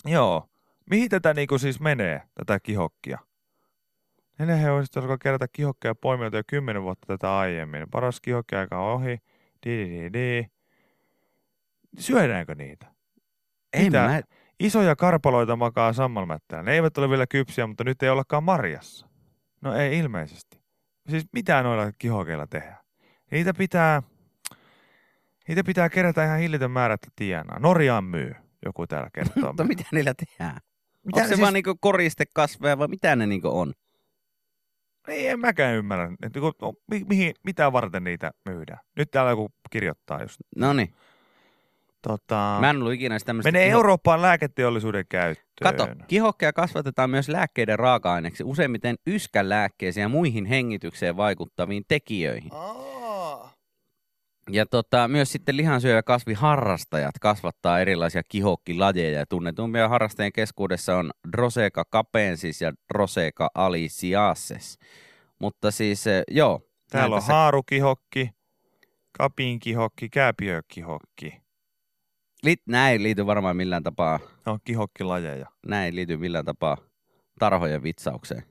Joo. 0.05 0.49
Mihin 0.91 1.09
tätä 1.09 1.35
niinku 1.35 1.59
siis 1.59 1.81
menee, 1.81 2.23
tätä 2.35 2.61
kihokkia? 2.61 3.19
Neljä 4.39 4.57
hevosista 4.57 5.01
alkoi 5.01 5.19
kerätä 5.23 5.47
kihokkeja 5.53 5.95
poimijoita 5.95 6.37
jo 6.37 6.43
kymmenen 6.47 6.83
vuotta 6.83 7.07
tätä 7.07 7.39
aiemmin. 7.39 7.87
Paras 7.91 8.21
kihokkiaika 8.21 8.79
on 8.79 8.93
ohi. 8.95 9.19
Di, 9.67 9.77
di, 9.77 10.01
di, 10.01 10.13
di. 10.13 10.47
Syödäänkö 11.99 12.55
niitä? 12.55 12.87
En 13.73 13.85
Mitä? 13.85 13.99
mä, 14.09 14.21
Isoja 14.61 14.97
karpaloita 14.97 15.57
makaa 15.57 15.93
sammalmättää. 15.93 16.63
Ne 16.63 16.73
eivät 16.73 16.99
ole 16.99 17.11
vielä 17.11 17.27
kypsiä, 17.27 17.67
mutta 17.67 17.85
nyt 17.85 18.03
ei 18.03 18.09
ollakaan 18.11 18.45
marjassa. 18.45 19.07
No 19.61 19.75
ei 19.75 19.99
ilmeisesti. 19.99 20.61
Siis 21.09 21.27
mitä 21.33 21.63
noilla 21.63 21.93
kihokeilla 21.99 22.47
tehdään? 22.47 22.79
Niitä 23.31 23.55
pitää, 23.55 24.03
niitä 25.49 25.65
pitää 25.65 25.89
kerätä 25.89 26.25
ihan 26.25 26.39
hillitön 26.39 26.71
määrä, 26.71 26.95
että 26.95 27.09
tienaa. 27.17 27.59
Norjaan 27.59 28.05
myy, 28.05 28.35
joku 28.65 28.87
täällä 28.87 29.11
kertoo. 29.15 29.47
mutta 29.47 29.65
mitä 29.65 29.85
niillä 29.93 30.15
tehdään? 30.15 30.61
Mitä 31.05 31.17
Onko 31.17 31.21
se 31.21 31.29
siis- 31.29 31.41
vaan 31.41 31.53
niinku 31.55 31.75
koristekasveja 31.81 32.79
vai 32.79 32.89
mitä 32.89 33.17
ne 33.17 33.27
niinku 33.27 33.59
on? 33.61 33.73
Ei, 35.09 35.29
en 35.29 35.41
mäkään 35.41 35.75
ymmärrä. 35.75 36.13
Että 36.23 36.41
mi- 36.91 37.05
mihin, 37.09 37.35
mitä 37.45 37.73
varten 37.73 38.05
niitä 38.05 38.31
myydään? 38.45 38.79
Nyt 38.97 39.11
täällä 39.11 39.31
joku 39.31 39.49
kirjoittaa 39.71 40.23
just. 40.23 40.37
No 40.57 40.73
niin. 40.73 40.95
Tota, 42.03 42.57
Mä 42.61 42.71
en 42.71 42.77
ollut 42.77 42.93
ikinä 42.93 43.19
tämmöistä. 43.27 43.53
menee 43.53 43.69
Eurooppaan 43.71 44.23
lääketeollisuuden 44.23 45.05
käyttöön. 45.09 45.45
Kato, 45.63 45.89
kihokkeja 46.09 46.53
kasvatetaan 46.53 47.11
myös 47.11 47.29
lääkkeiden 47.29 47.79
raaka-aineeksi, 47.79 48.45
useimmiten 48.45 48.97
yskänlääkkeisiin 49.07 50.03
ja 50.03 50.09
muihin 50.09 50.47
hengitykseen 50.47 51.17
vaikuttaviin 51.17 51.85
tekijöihin. 51.89 52.51
Aa. 52.55 53.53
Ja 54.51 54.67
tota, 54.67 55.09
myös 55.09 55.33
sitten 55.33 55.57
lihansyöjä 55.57 56.03
kasviharrastajat 56.03 57.15
kasvattaa 57.21 57.81
erilaisia 57.81 58.23
kihokkilajeja. 58.29 59.27
Tunnetumpia 59.27 59.89
harrastajien 59.89 60.33
keskuudessa 60.33 60.97
on 60.97 61.11
Droseca 61.37 61.85
capensis 61.93 62.61
ja 62.63 62.73
Droseca 62.95 63.49
alisiaces. 63.55 64.79
Mutta 65.39 65.71
siis, 65.71 66.07
eh, 66.07 66.23
joo. 66.31 66.61
Täällä 66.91 67.15
on 67.17 67.21
tässä- 67.23 67.33
haarukihokki, 67.33 68.31
kapinkihokki, 69.19 70.09
kääpiökihokki. 70.09 71.43
Li- 72.43 72.63
näin 72.67 72.93
ei 72.93 73.03
liity 73.03 73.27
varmaan 73.27 73.57
millään 73.57 73.83
tapaa, 73.83 74.19
Ne 74.47 74.53
on 74.53 74.59
kihokkilajeja. 74.65 75.47
näin 75.67 75.85
ei 75.87 75.95
liity 75.95 76.17
millään 76.17 76.45
tapaa 76.45 76.77
tarhojen 77.39 77.83
vitsaukseen. 77.83 78.43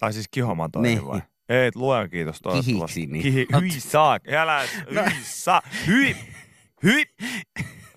Tai 0.00 0.12
siis 0.12 0.28
kihomatoihin 0.30 0.96
Niin. 0.98 1.06
vai? 1.06 1.20
Ei, 1.48 1.70
luojan 1.74 2.10
kiitos 2.10 2.40
toivottavasti. 2.42 2.72
Kihiksi, 3.00 3.06
niin. 3.06 3.22
Kihi, 3.22 3.46
hyi 3.60 3.70
saa, 3.80 4.18
älä, 4.32 4.60
hyi 4.90 5.14
saa, 5.22 5.62
hyi, 5.86 6.16
hyi. 6.82 7.04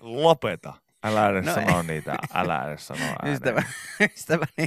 Lopeta. 0.00 0.74
Älä 1.04 1.28
edes 1.28 1.44
No 1.46 1.54
sano 1.54 1.82
niitä, 1.82 2.16
älä 2.34 2.68
edes 2.68 2.86
sano 2.86 3.00
ääneen. 3.04 3.32
Ystävä, 3.34 3.62
ystäväni 4.16 4.66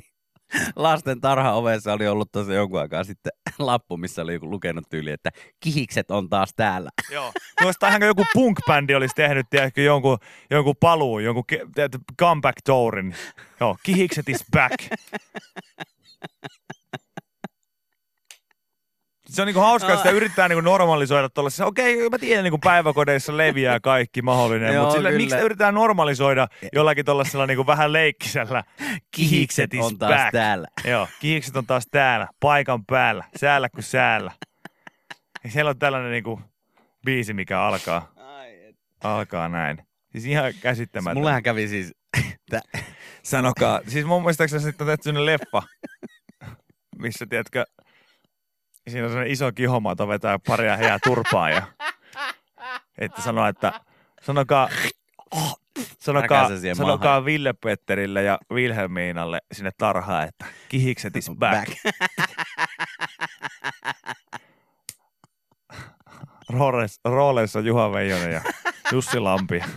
lasten 0.75 1.22
tarha 1.22 1.53
ovessa 1.53 1.93
oli 1.93 2.08
ollut 2.08 2.31
tosi 2.31 2.53
jonkun 2.53 2.79
aikaa 2.79 3.03
sitten 3.03 3.31
lappu, 3.60 3.98
missä 3.98 4.22
oli 4.22 4.34
joku 4.34 4.50
lukenut 4.50 4.89
tyyli, 4.89 5.12
että 5.12 5.29
kihikset 5.60 6.12
on 6.12 6.29
taas 6.29 6.53
täällä. 6.55 6.89
Joo. 7.12 7.31
Tuosta 7.62 7.88
ihan 7.88 8.01
joku 8.01 8.25
punk-bändi 8.34 8.96
olisi 8.96 9.15
tehnyt, 9.15 9.46
tiedätkö, 9.50 9.81
jonkun, 9.81 10.17
jonkun 10.50 10.75
paluun, 10.79 11.24
jonkun 11.24 11.43
ke- 11.53 12.00
comeback 12.20 12.58
tourin. 12.65 13.15
Joo, 13.60 13.77
Kihikset 13.84 14.29
is 14.29 14.46
back. 14.51 14.75
Se 19.31 19.41
on 19.41 19.45
niinku 19.45 19.59
hauskaa, 19.61 19.89
että 19.93 20.03
sitä 20.03 20.15
yrittää 20.15 20.47
niinku 20.47 20.61
normalisoida 20.61 21.29
tuollaisessa. 21.29 21.65
Okei, 21.65 22.09
mä 22.09 22.17
tiedän, 22.17 22.43
niinku 22.43 22.57
päiväkodeissa 22.57 23.38
leviää 23.38 23.79
kaikki 23.79 24.21
mahdollinen, 24.21 24.79
mutta 24.79 24.95
sillä, 24.95 25.11
miksi 25.11 25.29
sitä 25.29 25.41
yritetään 25.41 25.73
normalisoida 25.73 26.47
jollakin 26.73 27.05
tuollaisella 27.05 27.45
niinku 27.47 27.67
vähän 27.67 27.93
leikkisellä? 27.93 28.63
Kihikset 29.11 29.69
on 29.81 29.97
taas 29.97 30.11
back. 30.11 30.31
täällä. 30.31 30.67
Joo, 30.85 31.07
kihikset 31.19 31.55
on 31.57 31.65
taas 31.65 31.83
täällä, 31.91 32.27
paikan 32.39 32.85
päällä, 32.85 33.23
säällä 33.35 33.69
kuin 33.69 33.83
säällä. 33.83 34.31
Ja 35.43 35.51
siellä 35.51 35.69
on 35.69 35.79
tällainen 35.79 36.11
niinku 36.11 36.41
biisi, 37.05 37.33
mikä 37.33 37.61
alkaa, 37.61 38.11
alkaa 39.03 39.50
näin. 39.50 39.77
Siis 40.11 40.25
ihan 40.25 40.53
käsittämätöntä. 40.61 41.19
Mullehan 41.19 41.43
kävi 41.43 41.67
siis, 41.67 41.93
tä- 42.50 42.61
Sanokaa. 43.23 43.79
Siis 43.88 44.05
mun 44.05 44.21
muistaakseni 44.21 44.63
sitten 44.63 44.88
on 44.89 44.97
tehty 44.97 45.25
leffa, 45.25 45.61
missä, 47.00 47.25
tiedätkö, 47.29 47.65
siinä 48.89 49.05
on 49.05 49.09
sellainen 49.09 49.33
iso 49.33 49.51
kihomato 49.51 50.07
vetää 50.07 50.39
paria 50.47 50.77
heää 50.77 51.00
turpaan 51.03 51.51
ja 51.51 51.63
että 52.97 53.21
sanoo, 53.21 53.47
että 53.47 53.81
sanokaa, 54.21 54.69
sanokaa, 56.00 56.57
siihen 56.57 56.75
sanokaa 56.75 57.25
Ville 57.25 57.53
Petterille 57.53 58.23
ja 58.23 58.39
Wilhelminalle 58.51 59.39
sinne 59.51 59.71
tarhaan, 59.77 60.27
että 60.27 60.45
kihikset 60.69 61.15
is 61.15 61.31
back. 61.39 61.71
Rooles, 66.50 67.00
rooleissa 67.05 67.59
Juha 67.59 67.91
Veijonen 67.91 68.31
ja 68.31 68.41
Jussi 68.91 69.19
Lampi. 69.19 69.63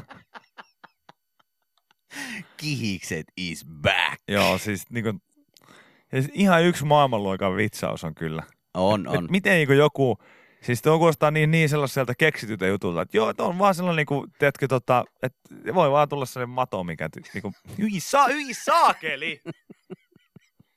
Kihikset 2.56 3.26
is 3.36 3.66
back. 3.82 4.22
Joo, 4.28 4.58
siis 4.58 4.90
niinku, 4.90 5.20
ja 6.12 6.22
siis 6.22 6.32
ihan 6.34 6.64
yksi 6.64 6.84
maailmanluokan 6.84 7.56
vitsaus 7.56 8.04
on 8.04 8.14
kyllä. 8.14 8.42
On, 8.74 9.06
Et 9.08 9.16
on. 9.16 9.28
miten 9.30 9.52
niinku 9.52 9.72
joku, 9.72 10.18
siis 10.62 10.82
tuo 10.82 10.98
kuulostaa 10.98 11.30
niin, 11.30 11.50
niin 11.50 11.68
sellaiselta 11.68 12.14
keksityltä 12.14 12.66
jutulta, 12.66 13.02
että 13.02 13.16
joo, 13.16 13.30
että 13.30 13.42
on 13.42 13.58
vaan 13.58 13.74
sellainen 13.74 13.96
niinku, 13.96 14.26
teetkö 14.38 14.68
tota, 14.68 15.04
että 15.22 15.38
voi 15.74 15.90
vaan 15.90 16.08
tulla 16.08 16.26
sellainen 16.26 16.54
mato, 16.54 16.84
mikä 16.84 17.08
ty, 17.08 17.22
niinku, 17.34 17.52
hyi, 17.78 18.00
saa, 18.00 18.28
hyi 18.28 18.54
saakeli! 18.54 19.40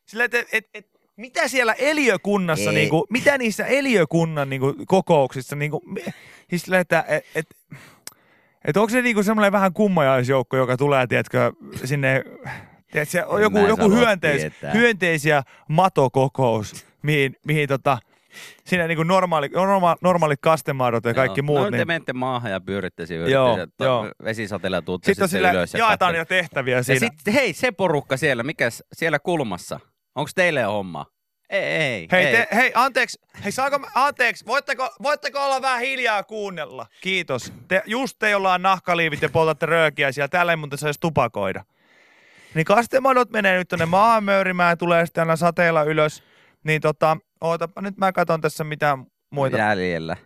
Sillä, 0.06 0.24
että 0.24 0.44
et, 0.52 0.66
et, 0.74 0.88
mitä 1.18 1.48
siellä 1.48 1.74
eliökunnassa, 1.74 2.70
Ei. 2.70 2.76
niinku, 2.76 3.06
mitä 3.10 3.38
niissä 3.38 3.66
eliökunnan 3.66 4.50
niinku, 4.50 4.76
kokouksissa, 4.88 5.56
niinku, 5.56 5.82
me- 5.86 6.14
siis 6.50 6.62
sillä, 6.62 6.80
että 6.80 7.06
et, 7.08 7.26
et, 7.36 7.46
et 8.66 8.78
onko 8.78 8.90
se 8.90 9.02
niinku 9.02 9.24
semmoinen 9.24 9.52
vähän 9.52 9.74
kummajaisjoukko, 9.74 10.58
joka 10.58 10.78
tulee, 10.78 11.08
tiedätkö, 11.08 11.52
sinne, 11.86 12.24
tiedätkö, 12.92 13.18
joku, 13.42 13.58
joku 13.58 13.92
hyönteis, 13.92 14.42
hyönteisiä 14.74 15.44
matokokous, 15.70 16.86
mihin, 17.08 17.36
mihin 17.46 17.68
tota, 17.68 17.98
siinä 18.66 18.88
niinku 18.88 19.04
normaali, 19.04 19.48
norma, 19.48 19.96
normaalit 20.02 20.40
kastemaadot 20.42 21.06
ja 21.06 21.14
kaikki 21.14 21.40
Joo. 21.40 21.46
muut. 21.46 21.60
No, 21.64 21.72
te 21.72 21.78
niin, 21.78 21.88
menette 21.88 22.14
maahan 22.14 22.52
ja 22.52 22.62
pyöritte 22.62 23.06
siinä. 23.06 23.28
Joo, 23.28 23.58
yritte- 23.58 23.84
joo. 23.84 24.08
Vesisateella 24.24 24.82
tuutte 24.82 25.06
sitten 25.06 25.28
sitten 25.30 25.52
ylös. 25.52 25.74
ja 25.74 25.80
jaetaan 25.80 26.16
jo 26.16 26.26
tehtäviä 26.26 26.76
Ja 26.78 26.84
siinä. 26.84 27.00
sitten, 27.00 27.34
hei, 27.34 27.54
se 27.54 27.72
porukka 27.72 28.18
siellä, 28.18 28.44
mikäs 28.44 28.84
siellä 28.94 29.20
kulmassa? 29.20 29.80
Onko 30.16 30.30
teille 30.36 30.64
homma? 30.64 31.06
Ei, 31.50 31.64
ei. 31.64 32.08
Hei, 32.12 32.26
ei. 32.26 32.32
te, 32.36 32.48
hei, 32.56 32.72
anteeksi, 32.76 33.20
hei, 33.44 33.52
saako, 33.52 33.80
mä- 33.80 33.88
anteeksi, 33.96 34.46
voitteko, 34.46 34.90
voitteko 35.04 35.46
olla 35.46 35.62
vähän 35.62 35.80
hiljaa 35.82 36.24
kuunnella? 36.24 36.86
Kiitos. 37.02 37.54
Te, 37.68 37.82
just 37.86 38.16
te, 38.20 38.30
jolla 38.30 38.54
on 38.54 38.62
nahkaliivit 38.62 39.22
ja 39.22 39.30
poltatte 39.30 39.66
röökiä 39.66 40.12
siellä, 40.12 40.28
täällä 40.28 40.52
ei 40.52 40.56
muuten 40.56 40.78
saisi 40.78 41.00
tupakoida. 41.00 41.64
Niin 42.54 42.66
kastemadot 42.66 43.30
menee 43.30 43.58
nyt 43.58 43.68
tonne 43.68 43.86
maahan 43.86 44.24
möyrimään, 44.24 44.78
tulee 44.78 45.06
sitten 45.06 45.22
aina 45.22 45.36
sateella 45.36 45.84
ylös. 45.84 46.24
Niin 46.68 46.82
tota, 46.82 47.18
ootapa 47.42 47.82
nyt 47.82 47.98
mä 47.98 48.12
katson 48.12 48.42
tässä 48.42 48.64
mitä 48.64 48.98
muita. 49.32 49.58
Jäljellä. 49.58 50.18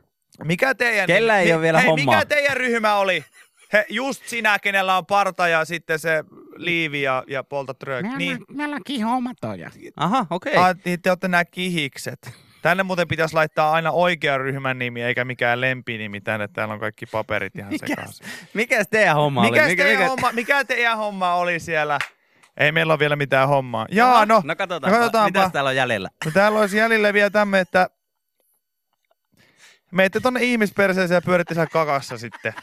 Mikä 0.43 0.75
teidän... 0.75 1.07
Kellä 1.07 1.39
ei 1.39 1.45
mi- 1.45 1.53
oo 1.53 1.61
vielä 1.61 1.79
hei, 1.79 1.87
hommaa? 1.89 2.15
mikä 2.15 2.25
teidän 2.25 2.57
ryhmä 2.57 2.95
oli? 2.95 3.25
He, 3.73 3.85
just 3.89 4.27
sinä, 4.27 4.59
kenellä 4.59 4.97
on 4.97 5.05
parta 5.05 5.47
ja 5.47 5.65
sitten 5.65 5.99
se 5.99 6.23
liivi 6.55 7.01
ja, 7.01 7.23
ja 7.27 7.43
poltat 7.43 7.83
röökiä. 7.83 8.17
Niin, 8.17 8.37
Meillä 8.51 8.75
on 8.75 8.81
kihomatoja. 8.85 9.71
Aha, 9.97 10.25
okei. 10.29 10.55
Ah, 10.55 10.75
niin 10.85 11.01
te 11.01 11.11
olette 11.11 11.27
nämä 11.27 11.45
kihikset. 11.45 12.31
Tänne 12.61 12.83
muuten 12.83 13.07
pitäisi 13.07 13.35
laittaa 13.35 13.71
aina 13.71 13.91
oikea 13.91 14.37
ryhmän 14.37 14.79
nimi, 14.79 15.01
eikä 15.03 15.25
mikään 15.25 15.61
lempinimi 15.61 16.21
tänne. 16.21 16.47
Täällä 16.47 16.73
on 16.73 16.79
kaikki 16.79 17.05
paperit 17.05 17.55
ihan 17.55 17.79
sekaisin. 17.79 18.27
Mikäs 18.53 18.87
teidän 18.91 19.15
homma 19.15 19.41
Mikä, 19.41 19.61
oli? 19.63 19.69
mikä, 19.69 19.83
teidän 19.83 20.07
Homma, 20.09 20.31
mikä 20.31 20.65
teidän 20.65 20.97
homma 20.97 21.33
oli 21.33 21.59
siellä? 21.59 21.99
Ei 22.57 22.71
meillä 22.71 22.93
ole 22.93 22.99
vielä 22.99 23.15
mitään 23.15 23.47
hommaa. 23.47 23.85
Jaa, 23.91 24.25
no, 24.25 24.41
no 24.45 24.55
katsotaanpa. 24.55 24.97
no 24.97 25.03
katsotaanpa. 25.03 25.39
Mitäs 25.39 25.51
täällä 25.51 25.69
on 25.69 25.75
jäljellä? 25.75 26.09
no 26.25 26.31
täällä 26.31 26.59
olisi 26.59 26.77
jäljellä 26.77 27.13
vielä 27.13 27.29
tämme, 27.29 27.59
että 27.59 27.89
meitte 29.91 30.19
tonne 30.19 30.39
ihmisperseeseen 30.43 31.15
ja 31.17 31.21
pyöritte 31.21 31.53
siellä 31.53 31.69
kakassa 31.69 32.17
sitten. 32.17 32.53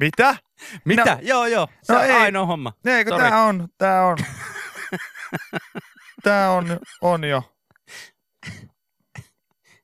Mitä? 0.00 0.36
Mitä? 0.84 1.04
No- 1.14 1.18
joo, 1.22 1.46
joo. 1.46 1.68
Se 1.82 1.92
no 1.92 1.98
on 1.98 2.04
ei. 2.04 2.12
ainoa 2.12 2.46
homma. 2.46 2.72
Eikö 2.84 3.10
Sori. 3.10 3.22
tää 3.22 3.42
on, 3.42 3.68
tää 3.78 4.06
on. 4.06 4.18
tää 6.22 6.50
on, 6.50 6.78
on 7.00 7.24
jo. 7.24 7.53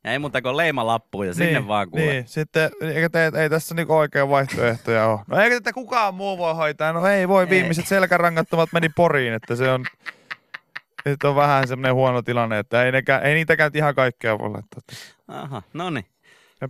Ja 0.04 0.12
ei 0.12 0.18
muuta 0.18 0.42
kuin 0.42 0.56
leimalappuun 0.56 1.26
ja 1.26 1.34
sinne 1.34 1.52
niin, 1.52 1.68
vaan 1.68 1.90
kuule. 1.90 2.06
Niin, 2.06 2.28
sitten 2.28 2.70
eikä 2.80 3.08
te, 3.08 3.32
ei 3.34 3.50
tässä 3.50 3.74
niinku 3.74 3.96
oikein 3.96 4.28
vaihtoehtoja 4.28 5.06
ole. 5.06 5.20
No 5.26 5.36
eikö 5.40 5.54
tätä 5.54 5.72
kukaan 5.72 6.14
muu 6.14 6.38
voi 6.38 6.54
hoitaa? 6.54 6.92
No 6.92 7.06
ei 7.06 7.28
voi, 7.28 7.44
Ei. 7.44 7.50
viimeiset 7.50 7.86
selkärangattomat 7.86 8.72
meni 8.72 8.88
poriin, 8.88 9.32
että 9.32 9.56
se 9.56 9.70
on, 9.70 9.84
nyt 11.04 11.24
on 11.24 11.36
vähän 11.36 11.68
semmoinen 11.68 11.94
huono 11.94 12.22
tilanne, 12.22 12.58
että 12.58 12.84
ei, 12.84 12.92
nekään, 12.92 13.22
ei 13.22 13.34
niitäkään 13.34 13.70
ihan 13.74 13.94
kaikkea 13.94 14.38
voi 14.38 14.50
laittaa. 14.50 14.80
Aha, 15.28 15.62
no 15.72 15.90
niin. 15.90 16.06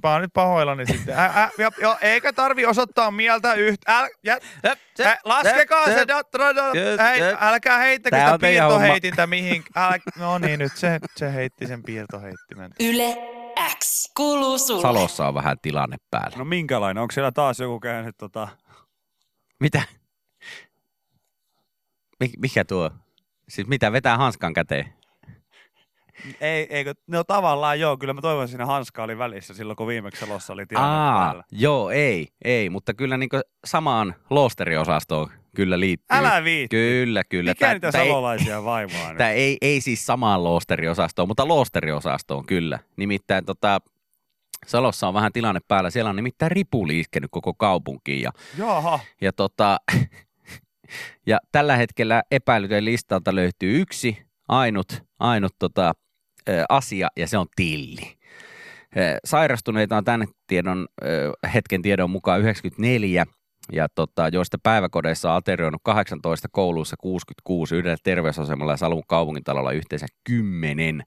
Mä 0.02 0.12
oon 0.12 0.22
nyt 0.22 0.32
pahoillani 0.32 0.86
sitten. 0.86 1.18
Ä, 1.18 1.24
ä, 1.24 1.50
jo, 1.58 1.70
jo, 1.80 1.96
eikä 2.00 2.32
tarvi 2.32 2.66
osoittaa 2.66 3.10
mieltä 3.10 3.54
yhtä. 3.54 3.98
Äl, 3.98 4.08
jä, 4.24 4.38
ä, 5.06 5.18
laskekaa 5.24 5.86
se. 5.86 6.08
Da, 6.08 6.22
da, 6.38 6.54
da, 6.54 7.04
hei, 7.04 7.20
älkää 7.40 7.78
heittäkö 7.78 8.16
sitä 8.16 8.38
piirtoheitintä 8.40 9.26
mihin. 9.26 9.64
Älä, 9.76 9.98
no 10.18 10.38
niin, 10.38 10.58
nyt 10.58 10.76
se, 10.76 10.98
se 11.16 11.32
heitti 11.34 11.66
sen 11.66 11.82
piirtoheittimen. 11.82 12.70
Yle 12.80 13.16
X 13.78 14.12
kuuluu 14.16 14.58
sulle. 14.58 14.82
Salossa 14.82 15.28
on 15.28 15.34
vähän 15.34 15.56
tilanne 15.62 15.96
päällä. 16.10 16.36
No 16.36 16.44
minkälainen? 16.44 17.00
Onko 17.00 17.12
siellä 17.12 17.32
taas 17.32 17.60
joku 17.60 17.80
käynyt 17.80 18.16
tota... 18.16 18.48
Mitä? 19.60 19.82
Mik, 22.20 22.32
mikä 22.38 22.64
tuo? 22.64 22.90
Siis 23.48 23.68
mitä 23.68 23.92
vetää 23.92 24.16
hanskan 24.16 24.54
käteen? 24.54 24.99
Ei, 26.40 26.66
eikö, 26.70 26.94
no 27.06 27.24
tavallaan 27.24 27.80
joo, 27.80 27.96
kyllä 27.96 28.12
mä 28.14 28.20
toivon, 28.20 28.48
siinä 28.48 28.66
hanska 28.66 29.02
oli 29.02 29.18
välissä 29.18 29.54
silloin, 29.54 29.76
kun 29.76 29.86
viimeksi 29.86 30.20
salossa 30.26 30.52
oli 30.52 30.66
tilanne 30.66 30.88
Aa, 30.96 31.24
päällä. 31.24 31.44
joo, 31.52 31.90
ei, 31.90 32.28
ei, 32.44 32.70
mutta 32.70 32.94
kyllä 32.94 33.16
niin 33.16 33.28
samaan 33.64 34.14
loosteriosastoon 34.30 35.30
kyllä 35.56 35.80
liittyy. 35.80 36.18
Älä 36.18 36.44
viitti. 36.44 36.76
Kyllä, 36.76 37.22
kyllä. 37.28 37.50
Mikä 37.50 37.66
Tää- 37.66 37.74
niitä 37.74 37.92
tää 37.92 38.02
ei- 38.02 38.08
salolaisia 38.08 38.64
vaivaa? 38.64 39.14
Tämä 39.18 39.30
ei, 39.30 39.56
ei 39.60 39.80
siis 39.80 40.06
samaan 40.06 40.44
loosteriosastoon, 40.44 41.28
mutta 41.28 41.48
loosteriosastoon 41.48 42.46
kyllä. 42.46 42.78
Nimittäin 42.96 43.44
tota, 43.44 43.80
Salossa 44.66 45.08
on 45.08 45.14
vähän 45.14 45.32
tilanne 45.32 45.60
päällä. 45.68 45.90
Siellä 45.90 46.10
on 46.10 46.16
nimittäin 46.16 46.50
ripuli 46.52 47.00
iskenyt 47.00 47.30
koko 47.30 47.54
kaupunkiin. 47.54 48.22
Ja, 48.22 48.30
Jaha. 48.58 48.98
ja, 49.20 49.32
tota, 49.32 49.78
ja 51.26 51.38
tällä 51.52 51.76
hetkellä 51.76 52.22
epäilyten 52.30 52.84
listalta 52.84 53.34
löytyy 53.34 53.80
yksi 53.80 54.22
ainut, 54.48 55.02
ainut 55.18 55.52
tota, 55.58 55.92
asia, 56.68 57.08
ja 57.16 57.26
se 57.26 57.38
on 57.38 57.46
tilli. 57.56 58.16
Sairastuneita 59.24 59.96
on 59.96 60.04
tämän 60.04 60.26
tiedon, 60.46 60.88
hetken 61.54 61.82
tiedon 61.82 62.10
mukaan 62.10 62.40
94, 62.40 63.26
ja 63.72 63.88
tota, 63.94 64.28
joista 64.28 64.58
päiväkodeissa 64.62 65.30
on 65.30 65.36
aterioinut 65.36 65.80
18, 65.84 66.48
kouluissa 66.52 66.96
66, 66.98 67.76
yhdellä 67.76 67.96
terveysasemalla 68.02 68.72
ja 68.72 68.76
Salun 68.76 69.02
kaupungintalolla 69.06 69.72
yhteensä 69.72 70.06
10. 70.24 71.02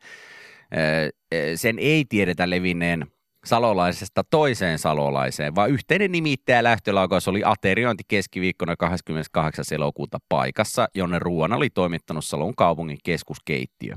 Ö, 0.74 1.10
ö, 1.34 1.58
Sen 1.58 1.80
ei 1.80 2.06
tiedetä 2.10 2.50
levinneen 2.50 3.08
salolaisesta 3.46 4.24
toiseen 4.30 4.80
salolaiseen, 4.80 5.56
vaan 5.56 5.70
yhteinen 5.70 6.12
nimittäjä 6.12 6.64
lähtölaukaus 6.64 7.28
oli 7.28 7.42
ateriointi 7.46 8.04
keskiviikkona 8.08 8.76
28. 8.76 9.66
elokuuta 9.72 10.20
paikassa, 10.30 10.88
jonne 10.96 11.20
ruoan 11.20 11.54
oli 11.54 11.70
toimittanut 11.70 12.26
Salon 12.26 12.56
kaupungin 12.56 12.98
keskuskeittiö. 13.04 13.96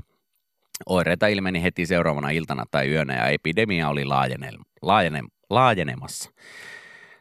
Oireita 0.85 1.27
ilmeni 1.27 1.63
heti 1.63 1.85
seuraavana 1.85 2.29
iltana 2.29 2.63
tai 2.71 2.89
yönä 2.89 3.15
ja 3.15 3.27
epidemia 3.27 3.89
oli 3.89 4.05
laajene, 4.05 4.51
laajene, 4.81 5.23
laajenemassa. 5.49 6.31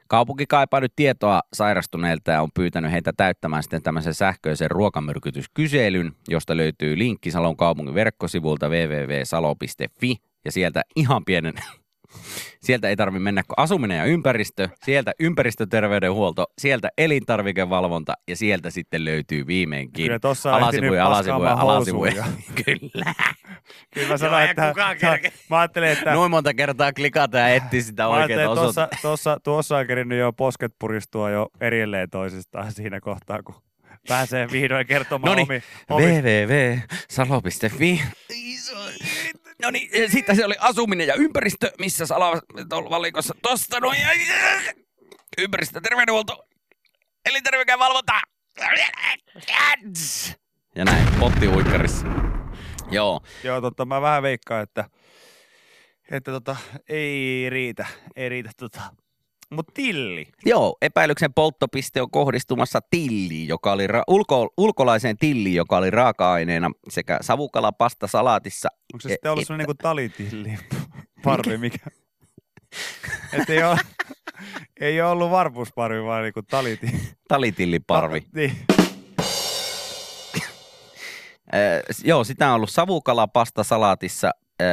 Kaupunki 0.09 0.47
kaipaa 0.47 0.81
nyt 0.81 0.93
tietoa 0.97 1.41
sairastuneilta 1.53 2.31
ja 2.31 2.43
on 2.43 2.49
pyytänyt 2.55 2.93
heitä 2.93 3.13
täyttämään 3.17 3.63
sitten 3.63 3.83
tämmöisen 3.83 4.15
sähköisen 4.15 4.71
ruokamyrkytyskyselyn, 4.71 6.13
josta 6.29 6.57
löytyy 6.57 6.99
linkki 6.99 7.31
Salon 7.31 7.57
kaupungin 7.57 7.95
verkkosivulta 7.95 8.69
www.salo.fi 8.69 10.17
ja 10.45 10.53
sieltä 10.53 10.83
ihan 10.97 11.25
pienen 11.25 11.55
Sieltä 12.61 12.89
ei 12.89 12.97
tarvitse 12.97 13.23
mennä 13.23 13.43
kuin 13.43 13.55
asuminen 13.65 13.99
ja 13.99 14.05
ympäristö, 14.05 14.69
sieltä 14.85 15.13
ympäristöterveydenhuolto, 15.21 16.47
sieltä 16.59 16.89
elintarvikevalvonta 16.99 18.15
ja 18.29 18.37
sieltä 18.37 18.71
sitten 18.71 19.05
löytyy 19.05 19.47
viimeinkin 19.47 20.05
Kyllä 20.05 20.19
tossa 20.19 20.57
alasivuja, 20.57 21.07
alasivuja, 21.07 21.53
alasivuja. 21.53 22.25
Kyllä. 22.65 23.15
Kyllä 23.95 24.09
mä 24.09 24.17
sanoin, 24.17 24.51
että 24.51 24.75
mä 25.51 25.59
ajattelin, 25.59 25.89
että 25.89 26.13
Noin 26.13 26.31
monta 26.31 26.55
kertaa 26.55 26.93
klikata 26.93 27.39
ja 27.39 27.49
etsiä 27.49 27.83
sitä 27.83 28.09
oikeaa 28.09 28.55
tuossa, 28.55 28.89
tuossa, 29.03 29.41
tuossa 29.45 29.77
on 29.77 29.87
kerinyt 29.87 30.19
jo 30.19 30.33
posket 30.33 30.73
puristua 30.79 31.31
jo 31.31 31.49
erilleen 31.61 32.11
toisistaan 32.11 32.73
siinä 32.73 33.01
kohtaa, 33.01 33.43
kun 33.43 33.55
pääsee 34.09 34.49
vihdoin 34.53 34.87
kertomaan 34.87 35.31
Noniin, 35.31 35.63
omi, 35.89 36.05
omi, 36.05 36.23
www.salo.fi. 36.23 38.03
No 39.63 39.71
niin, 39.71 40.11
sitten 40.11 40.37
se 40.37 40.45
oli 40.45 40.55
asuminen 40.59 41.07
ja 41.07 41.15
ympäristö, 41.15 41.71
missä 41.79 42.07
Salo 42.07 42.41
tuolla 42.69 42.91
valikossa 42.91 43.35
tosta 43.43 43.81
noin. 43.81 43.99
Ympäristö, 45.39 45.81
terveydenhuolto, 45.81 46.47
elintarvikevalvonta. 47.25 48.21
Ja 50.75 50.85
näin, 50.85 51.09
potti 51.21 51.49
uikkarissa. 51.49 52.07
Joo, 52.91 53.21
Joo, 53.45 53.61
totta, 53.61 53.85
mä 53.85 54.01
vähän 54.01 54.23
veikkaan, 54.23 54.63
että, 54.63 54.85
että 56.11 56.31
tota, 56.33 56.57
ei 56.89 57.51
riitä, 57.51 57.87
ei 58.17 58.29
riitä 58.29 58.51
tota. 58.57 58.81
Mut 59.51 59.67
tilli. 59.75 60.27
Joo, 60.47 60.77
epäilyksen 60.83 61.35
polttopiste 61.35 62.03
on 62.03 62.11
kohdistumassa 62.11 62.81
tilliin, 62.91 63.49
joka 63.49 63.73
oli 63.73 63.87
ra- 63.87 64.03
ulko- 64.09 64.49
ulkolaiseen 64.59 65.17
tilliin, 65.19 65.55
joka 65.57 65.77
oli 65.77 65.91
raaka-aineena 65.91 66.71
sekä 66.89 67.19
savukalapasta 67.21 68.07
salaatissa. 68.07 68.69
Onko 68.95 69.01
se 69.01 69.09
sitten 69.09 69.31
ollut 69.31 69.43
että- 69.43 69.47
sellainen 69.47 69.67
niin 69.67 69.77
talitilli 69.77 70.59
parvi, 71.25 71.59
mikä... 71.59 71.79
Että 73.33 73.53
ei 73.53 73.63
ole, 73.65 73.79
ei 74.81 75.01
ole 75.01 75.11
ollut 75.11 75.31
varpusparvi, 75.31 76.03
vaan 76.05 76.23
niin 76.23 76.33
kuin 76.35 76.47
taliti. 76.47 76.87
Talitilliparvi. 77.29 78.23
Niin. 78.35 78.57
Äh, 81.55 81.81
joo, 82.05 82.25
sitä 82.25 82.49
on 82.49 82.55
ollut 82.55 82.71
savukalapasta 82.71 83.65
salaatissa 83.65 84.31
äh, 84.63 84.67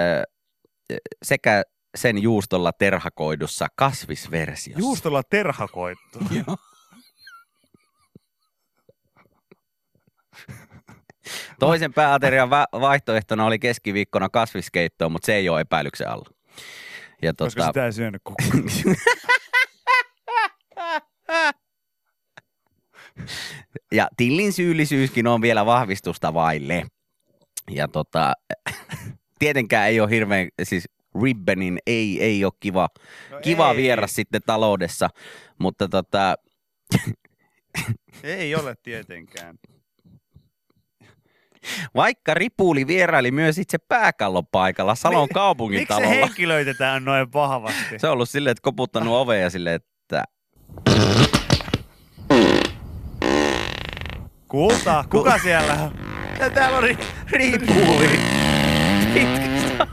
sekä 1.24 1.64
sen 1.96 2.22
juustolla 2.22 2.72
terhakoidussa 2.74 3.68
kasvisversiossa. 3.76 4.80
Juustolla 4.80 5.24
terhakoittu. 5.30 6.20
Joo. 6.48 6.58
Toisen 11.60 11.94
pääaterian 11.94 12.50
va- 12.50 12.68
vaihtoehtona 12.72 13.46
oli 13.46 13.60
keskiviikkona 13.60 14.30
kasviskeittoa, 14.30 15.10
mutta 15.10 15.26
se 15.26 15.36
ei 15.36 15.50
ole 15.50 15.62
epäilyksen 15.62 16.10
alla. 16.10 16.30
Ja 17.22 17.34
Koska 17.38 17.62
tota, 17.62 17.70
sitä 17.70 17.86
ei 17.86 17.94
syönyt 17.94 18.22
kukaan. 18.24 18.64
ja 23.92 24.08
Tillin 24.18 24.54
syyllisyyskin 24.54 25.28
on 25.28 25.42
vielä 25.42 25.66
vahvistusta 25.66 26.34
vaille. 26.34 26.86
Ja 27.70 27.88
tota, 27.88 28.34
tietenkään 29.40 29.88
ei 29.88 30.00
ole 30.00 30.10
hirveän, 30.10 30.50
siis 30.64 30.90
Ribbenin 31.24 31.80
ei, 31.88 32.24
ei 32.24 32.46
ole 32.46 32.54
kiva, 32.60 32.90
No 33.32 33.40
kiva 33.42 33.72
ei. 33.72 33.78
vieras 33.78 34.16
sitten 34.16 34.42
taloudessa, 34.46 35.10
mutta 35.60 35.88
tota, 35.90 36.36
Ei 38.24 38.56
ole 38.56 38.76
tietenkään. 38.84 39.56
vaikka 41.96 42.34
Ripuli 42.34 42.88
vieraili 42.88 43.32
myös 43.32 43.58
itse 43.58 43.78
pääkallopaikalla 43.78 44.96
Salon 44.96 45.22
Miksi 45.24 45.34
kaupungintalolla. 45.34 46.08
se 46.10 46.16
henkilöitetään 46.22 47.06
noin 47.06 47.34
vahvasti? 47.34 48.00
Se 48.00 48.08
on 48.08 48.14
ollut 48.14 48.30
silleen, 48.30 48.52
että 48.52 48.62
koputtanut 48.62 49.14
oveen 49.14 49.42
ja 49.42 49.50
silleen, 49.50 49.76
että 49.76 50.24
Kulta, 54.48 55.06
kuka 55.10 55.38
siellä 55.38 55.74
on? 55.74 55.92
Ja 56.40 56.50
täällä 56.50 56.78
on 56.78 56.84
ri- 56.84 57.06
Ripuli. 57.32 58.10
Pitkästä 59.14 59.88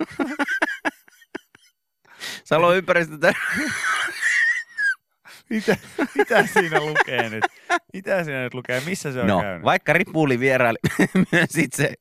Salon 2.44 2.76
ympäristötä. 2.76 3.32
mitä, 5.50 5.76
mitä 6.14 6.46
siinä 6.46 6.80
lukee 6.80 7.28
nyt? 7.30 7.44
Mitä 7.92 8.24
siinä 8.24 8.42
nyt 8.42 8.54
lukee? 8.54 8.82
Missä 8.86 9.12
se 9.12 9.20
on 9.20 9.26
No, 9.26 9.40
käynyt? 9.40 9.64
vaikka 9.64 9.92
Ripuli 9.92 10.40
vieraili 10.40 10.78
myös 11.32 11.56
itse 11.58 11.94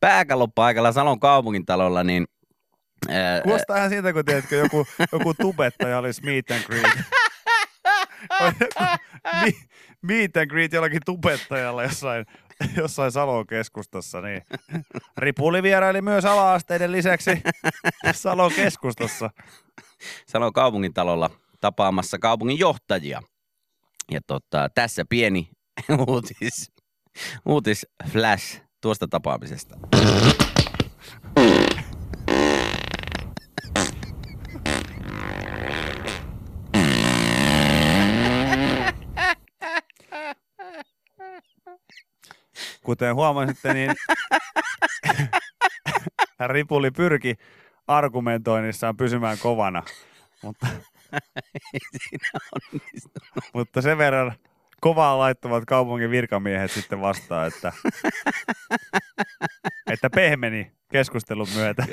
pääkallopaikalla 0.00 0.92
Salon 0.92 1.20
kaupungintalolla, 1.20 2.04
niin 2.04 2.26
Kuulostaa 3.42 3.76
ihan 3.76 3.90
siitä, 3.90 4.12
kun 4.12 4.24
tiedätkö, 4.24 4.56
joku, 4.56 4.86
joku 5.12 5.34
tubettaja 5.34 5.98
olisi 5.98 6.22
meet 6.24 6.50
and 6.50 6.62
greet. 6.64 6.92
Meet 10.02 10.36
and 10.36 10.46
greet 10.46 10.72
jollakin 10.72 11.00
tubettajalla 11.04 11.82
jossain, 11.82 12.26
jossain 12.76 13.12
Salon 13.12 13.46
keskustassa. 13.46 14.20
Niin. 14.20 14.42
Ripuli 15.16 15.62
vieraili 15.62 16.02
myös 16.02 16.24
ala-asteiden 16.24 16.92
lisäksi 16.92 17.30
Salon 18.12 18.52
keskustassa. 18.56 19.30
Salon 20.26 20.52
kaupungintalolla 20.52 21.30
tapaamassa 21.60 22.18
kaupungin 22.18 22.58
johtajia. 22.58 23.22
Ja 24.10 24.20
tota, 24.26 24.68
tässä 24.74 25.04
pieni 25.08 25.48
uutis, 26.08 26.72
uutis 27.46 27.86
flash 28.12 28.62
tuosta 28.80 29.08
tapaamisesta. 29.08 29.76
Kuten 42.84 43.14
huomasitte, 43.14 43.74
niin 43.74 43.90
Ripuli 46.46 46.90
pyrki 46.90 47.36
argumentoinnissaan 47.88 48.96
pysymään 48.96 49.38
kovana, 49.38 49.82
mutta, 50.42 50.66
mutta 53.54 53.82
sen 53.82 53.98
verran 53.98 54.32
kovaa 54.80 55.18
laittomat 55.18 55.64
kaupungin 55.64 56.10
virkamiehet 56.10 56.70
sitten 56.70 57.00
vastaan, 57.00 57.48
että, 57.48 57.72
että 59.90 60.10
pehmeni 60.10 60.72
keskustelun 60.92 61.48
myötä. 61.54 61.86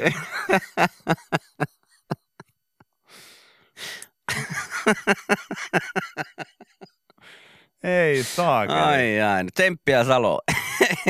Ei 7.84 8.24
saa. 8.24 8.60
Ai 8.60 9.22
ai, 9.22 9.44
no 9.44 9.50
tsemppiä 9.54 10.04
Salo. 10.04 10.42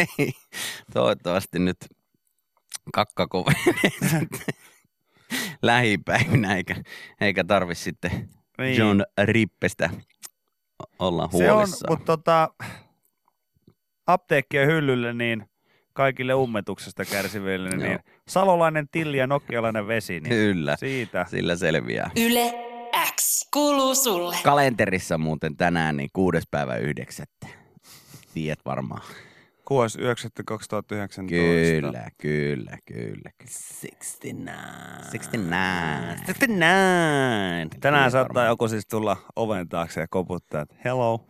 Toivottavasti 0.93 1.60
nyt 1.60 1.77
kakka 2.93 3.27
kovenee 3.27 3.73
lähipäivinä, 5.62 6.55
eikä, 6.55 6.75
eikä 7.21 7.43
tarvi 7.43 7.75
sitten 7.75 8.29
Niin. 8.58 8.77
John 8.77 9.01
Rippestä 9.23 9.89
olla 10.99 11.29
Se 11.32 11.51
on, 11.51 11.55
huolissaan. 11.58 11.93
mutta 11.93 12.05
tota, 12.05 12.49
apteekkien 14.08 14.67
hyllylle 14.67 15.13
niin 15.13 15.45
kaikille 15.93 16.34
ummetuksesta 16.34 17.05
kärsiville, 17.05 17.69
niin 17.69 17.91
Joo. 17.91 17.99
salolainen 18.27 18.88
tilli 18.91 19.17
ja 19.17 19.27
nokialainen 19.27 19.88
vesi, 19.88 20.19
niin 20.19 20.29
Kyllä, 20.29 20.75
siitä. 20.75 21.25
sillä 21.29 21.55
selviää. 21.55 22.12
Yle 22.17 22.53
X 23.15 23.47
kuuluu 23.54 23.95
sulle. 23.95 24.36
Kalenterissa 24.43 25.17
muuten 25.17 25.58
tänään 25.58 25.97
niin 25.97 26.10
kuudes 26.13 26.43
päivä 26.52 26.75
yhdeksättä. 26.75 27.47
Tiedät 28.34 28.60
varmaan. 28.65 29.02
6.9.2019. 29.69 31.28
Kyllä, 31.30 32.10
kyllä, 32.17 32.78
kyllä. 32.86 33.32
69. 33.38 35.12
69. 35.12 35.49
69. 36.47 37.80
Tänään 37.80 38.02
Tiedät 38.02 38.12
saattaa 38.12 38.28
varmaan. 38.28 38.47
joku 38.47 38.67
siis 38.67 38.88
tulla 38.88 39.17
oven 39.36 39.69
taakse 39.69 40.02
ja 40.02 40.08
koputtaa, 40.10 40.62
että 40.62 40.75
hello, 40.86 41.25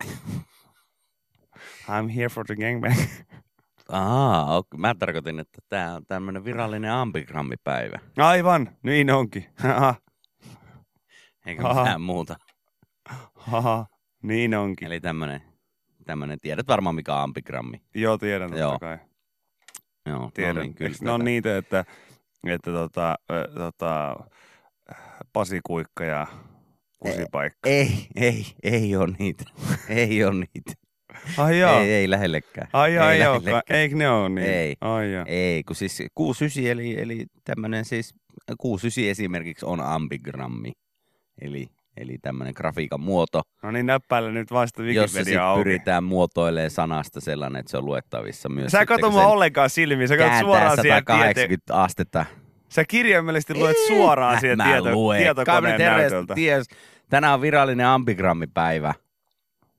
I'm 1.88 2.08
here 2.16 2.28
for 2.28 2.46
the 2.46 2.56
gangbang. 2.56 2.94
Aa, 3.88 4.56
ok. 4.56 4.66
mä 4.76 4.94
tarkoitin, 4.98 5.40
että 5.40 5.58
tämä 5.68 5.94
on 5.94 6.02
tämmöinen 6.06 6.44
virallinen 6.44 6.92
ambigrammipäivä. 6.92 7.98
Aivan, 8.18 8.76
niin 8.82 9.10
onkin. 9.10 9.44
Eikä 11.46 11.66
Aha. 11.68 11.80
mitään 11.80 12.00
muuta. 12.00 12.36
Haha, 13.34 13.86
niin 14.22 14.54
onkin. 14.54 14.86
Eli 14.86 15.00
tämmönen, 15.00 15.42
tämmönen, 16.04 16.40
tiedät 16.40 16.68
varmaan 16.68 16.94
mikä 16.94 17.14
on 17.14 17.22
ampigrammi. 17.22 17.82
Joo, 17.94 18.18
tiedän 18.18 18.50
totta 18.50 18.60
Joo. 18.60 18.78
kai. 18.78 18.98
Joo, 20.06 20.30
Tiedän. 20.34 20.56
no 20.56 20.62
niin, 20.62 20.74
kyllä. 20.74 20.90
Eikö 20.90 21.04
ne 21.04 21.10
on 21.10 21.24
niitä, 21.24 21.56
että, 21.56 21.84
että 22.46 22.70
tota, 22.72 23.16
tota, 23.54 24.16
Pasi 25.32 25.60
Kuikka 25.66 26.04
ja 26.04 26.26
Kusipaikka. 26.98 27.70
Ei, 27.70 28.08
ei, 28.16 28.46
ei 28.62 28.96
ole 28.96 29.14
niitä. 29.18 29.44
ei 29.88 30.24
ole 30.24 30.34
niitä. 30.34 30.72
Ai 31.38 31.58
joo. 31.58 31.80
Ei, 31.80 31.92
ei 31.92 32.10
lähellekään. 32.10 32.68
Ai 32.72 32.94
joo, 32.94 33.08
ei 33.08 33.20
joo. 33.20 33.40
Eikö 33.70 33.96
ne 33.96 34.10
ole 34.10 34.28
niin? 34.28 34.46
Ei. 34.46 34.76
Ai 34.80 35.12
joo. 35.12 35.24
Ei, 35.28 35.64
kun 35.64 35.76
siis 35.76 36.02
69 36.14 36.64
eli, 36.64 37.00
eli 37.00 37.26
tämmöinen 37.44 37.84
siis 37.84 38.14
69 38.58 39.04
esimerkiksi 39.10 39.66
on 39.66 39.80
ambigrammi. 39.80 40.72
Eli, 41.40 41.68
eli 41.96 42.18
tämmöinen 42.22 42.54
grafiikan 42.56 43.00
muoto, 43.00 43.42
No 43.62 43.70
niin, 43.70 43.86
näppäillä 43.86 44.30
nyt 44.30 44.52
vasta 44.52 44.82
jossa 44.82 45.06
sitten 45.06 45.20
Wikipedia 45.20 45.48
auki. 45.48 45.62
pyritään 45.62 46.04
muotoilemaan 46.04 46.70
sanasta 46.70 47.20
sellainen, 47.20 47.60
että 47.60 47.70
se 47.70 47.76
on 47.78 47.84
luettavissa 47.84 48.48
myös. 48.48 48.72
Sä 48.72 48.86
kun 48.86 49.12
mua 49.12 49.26
ollenkaan 49.26 49.70
silmiin, 49.70 50.08
sä 50.08 50.16
katsot 50.16 50.40
suoraan 50.40 50.78
siihen 50.80 51.04
tiete... 51.04 51.24
180 51.24 51.74
astetta. 51.82 52.24
Sä 52.68 52.84
kirjaimellisesti 52.84 53.54
luet 53.54 53.76
suoraan 53.86 54.34
Mä- 54.34 54.40
siihen 54.40 54.56
mä 54.56 54.64
tieto... 54.64 54.88
tietokoneen 55.18 55.80
näytöltä. 55.80 56.34
Ties. 56.34 56.66
Tänään 57.08 57.34
on 57.34 57.40
virallinen 57.40 57.86
ambigrammipäivä. 57.86 58.94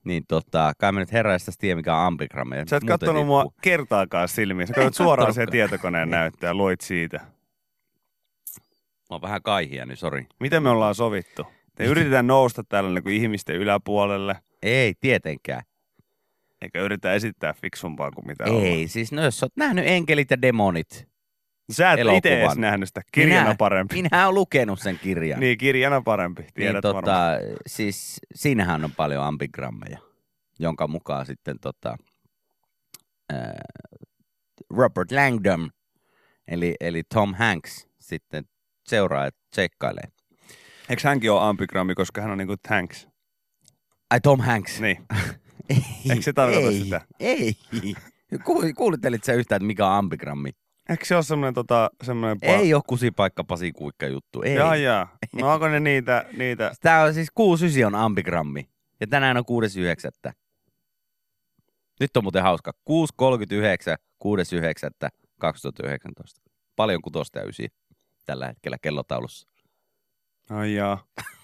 Niin 0.03 0.23
tota, 0.27 0.73
kai 0.77 0.91
me 0.91 0.99
nyt 0.99 1.11
herraista 1.11 1.51
tiedä, 1.59 1.75
mikä 1.75 1.95
on 1.95 2.05
ambigrammi. 2.05 2.55
Sä 2.67 2.77
et 2.77 2.83
kattonut 2.83 3.25
mua 3.25 3.45
kertaakaan 3.61 4.27
silmiin. 4.27 4.67
Sä 4.67 4.73
katsot 4.73 4.93
suoraan 4.95 5.33
siihen 5.33 5.49
tietokoneen 5.51 6.09
näyttöä 6.09 6.49
ja 6.49 6.53
luit 6.55 6.81
siitä. 6.81 7.21
Mä 9.11 9.15
oon 9.15 9.21
vähän 9.21 9.41
kaihia, 9.41 9.85
niin 9.85 9.97
sori. 9.97 10.27
Miten 10.39 10.63
me 10.63 10.69
ollaan 10.69 10.95
sovittu? 10.95 11.47
Te 11.75 11.85
yritetään 11.85 12.27
nousta 12.37 12.63
täällä 12.69 12.89
niin 12.89 13.03
kuin 13.03 13.15
ihmisten 13.15 13.55
yläpuolelle, 13.55 14.35
Ei, 14.63 14.93
tietenkään. 14.99 15.61
eikä 16.61 16.81
yritä 16.81 17.13
esittää 17.13 17.53
fiksumpaa 17.53 18.11
kuin 18.11 18.27
mitä 18.27 18.43
Ei, 18.43 18.51
ollaan. 18.51 18.87
siis 18.89 19.11
no 19.11 19.23
jos 19.23 19.39
sä 19.39 19.45
oot 19.45 19.51
nähnyt 19.55 19.85
enkelit 19.87 20.31
ja 20.31 20.41
demonit. 20.41 21.07
Sä 21.71 21.91
et 21.93 21.99
itse 22.17 22.41
edes 22.41 22.57
nähnyt 22.57 22.89
sitä. 22.89 23.01
Kirjana 23.11 23.43
Minä- 23.43 23.55
parempi. 23.57 23.95
Minä 24.01 24.25
olen 24.25 24.35
lukenut 24.35 24.79
sen 24.79 24.99
kirjan. 24.99 25.39
Niin, 25.39 25.57
kirjana 25.57 26.01
parempi. 26.01 26.41
niin 26.41 26.53
Tiedät 26.53 26.83
varmaan. 26.83 27.03
tota, 27.03 27.37
siis 27.67 28.19
siinähän 28.35 28.83
on 28.83 28.91
paljon 28.97 29.23
ambigrammeja, 29.23 29.99
jonka 30.59 30.87
mukaan 30.87 31.25
sitten 31.25 31.59
tota, 31.59 31.97
ää, 33.33 33.61
Robert 34.69 35.11
Langdon, 35.11 35.69
eli, 36.47 36.75
eli 36.79 37.03
Tom 37.13 37.33
Hanks, 37.33 37.87
sitten 37.99 38.43
seuraa 38.91 39.25
ja 39.25 39.31
tsekkailee. 39.51 40.03
Eikö 40.89 41.07
hänkin 41.07 41.31
ole 41.31 41.41
ambigrammi, 41.41 41.95
koska 41.95 42.21
hän 42.21 42.31
on 42.31 42.37
niinku 42.37 42.55
Thanks? 42.67 43.07
Ai 44.09 44.21
Tom 44.21 44.39
Hanks. 44.39 44.79
Niin. 44.79 45.05
Ei, 45.69 45.77
Eikö 46.09 46.21
se 46.21 46.33
tarkoita 46.33 46.69
ei, 46.69 46.79
sitä? 46.79 47.01
Ei. 47.19 47.53
Kuul- 48.43 48.73
Kuulittelit 48.73 49.23
sä 49.23 49.33
yhtään, 49.33 49.57
että 49.57 49.67
mikä 49.67 49.87
on 49.87 49.93
ambigrammi? 49.93 50.49
Eikö 50.89 51.05
se 51.05 51.15
ole 51.15 51.23
semmoinen 51.23 51.53
tota, 51.53 51.89
semmoinen... 52.03 52.37
Ei 52.41 52.73
ole 52.73 52.81
kusipaikka 52.87 53.43
Pasi 53.43 53.71
Kuikka 53.71 54.07
juttu. 54.07 54.41
Ei. 54.41 54.55
Jaa, 54.55 54.75
jaa. 54.75 55.17
No 55.33 55.53
onko 55.53 55.67
ne 55.67 55.79
niitä, 55.79 56.25
niitä... 56.37 56.71
Tää 56.81 57.03
on 57.03 57.13
siis 57.13 57.29
69 57.35 57.87
on 57.87 57.95
ambigrammi. 57.95 58.69
Ja 58.99 59.07
tänään 59.07 59.37
on 59.37 59.43
6.9. 60.27 60.31
Nyt 61.99 62.17
on 62.17 62.23
muuten 62.23 62.43
hauska. 62.43 62.71
6.39, 62.89 62.95
6.9.2019. 64.23 66.51
Paljon 66.75 67.01
kutosta 67.01 67.39
ja 67.39 67.45
ysiä 67.45 67.69
tällä 68.25 68.47
hetkellä 68.47 68.77
kellotaulussa. 68.81 69.47
Ai 70.49 70.75
jaa. 70.75 71.03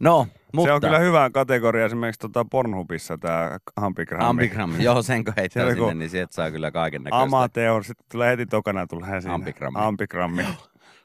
No, 0.00 0.26
mutta... 0.54 0.68
Se 0.68 0.72
on 0.72 0.80
kyllä 0.80 0.98
hyvä 0.98 1.30
kategoria 1.30 1.86
esimerkiksi 1.86 2.20
tota 2.20 2.44
Pornhubissa 2.50 3.18
tämä 3.18 3.58
ambigrammi. 3.76 4.24
Ambigrammi. 4.26 4.84
Joo, 4.84 5.02
sen 5.02 5.24
kun 5.24 5.34
heittää 5.36 5.70
sinne, 5.70 5.80
kun- 5.86 5.98
niin 5.98 6.10
sieltä 6.10 6.34
saa 6.34 6.50
kyllä 6.50 6.70
kaiken 6.70 7.02
näköistä. 7.02 7.22
Amateur, 7.22 7.84
sitten 7.84 8.06
tulee 8.12 8.30
heti 8.30 8.46
tokana 8.46 8.86
tulee 8.86 9.20
siinä. 9.20 9.34
Ambigrammi. 9.34 9.78
Ambigrammi. 9.80 10.44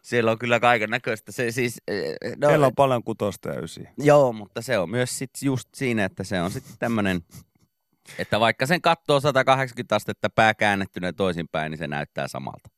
Siellä 0.01 0.31
on 0.31 0.37
kyllä 0.39 0.59
kaiken 0.59 0.89
näköistä. 0.89 1.31
Se 1.31 1.51
siis, 1.51 1.81
eh, 1.87 2.15
no, 2.37 2.47
Siellä 2.47 2.67
on 2.67 2.75
paljon 2.75 3.03
kutosta 3.03 3.49
ja 3.49 3.59
ysiä. 3.61 3.93
Joo, 3.97 4.33
mutta 4.33 4.61
se 4.61 4.77
on 4.79 4.89
myös 4.89 5.17
sit 5.17 5.31
just 5.41 5.69
siinä, 5.75 6.05
että 6.05 6.23
se 6.23 6.41
on 6.41 6.51
sitten 6.51 6.75
tämmöinen, 6.79 7.21
että 8.19 8.39
vaikka 8.39 8.65
sen 8.65 8.81
katsoo 8.81 9.19
180 9.19 9.95
astetta 9.95 10.29
pää 10.29 10.53
käännettyneen 10.53 11.15
toisinpäin, 11.15 11.69
niin 11.71 11.77
se 11.79 11.87
näyttää 11.87 12.27
samalta. 12.27 12.69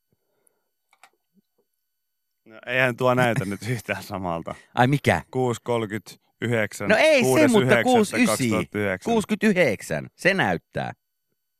No, 2.49 2.59
eihän 2.65 2.95
tuo 2.97 3.13
näytä 3.13 3.45
nyt 3.45 3.59
yhtään 3.69 4.03
samalta. 4.03 4.55
Ai 4.75 4.87
mikä? 4.87 5.21
6.39. 5.35 6.87
No 6.89 6.95
ei 6.99 7.23
se, 7.23 7.47
mutta 7.47 7.75
6.9. 7.75 7.83
69. 7.83 8.25
2009. 8.27 9.13
69, 9.13 10.07
se 10.15 10.33
näyttää. 10.33 10.91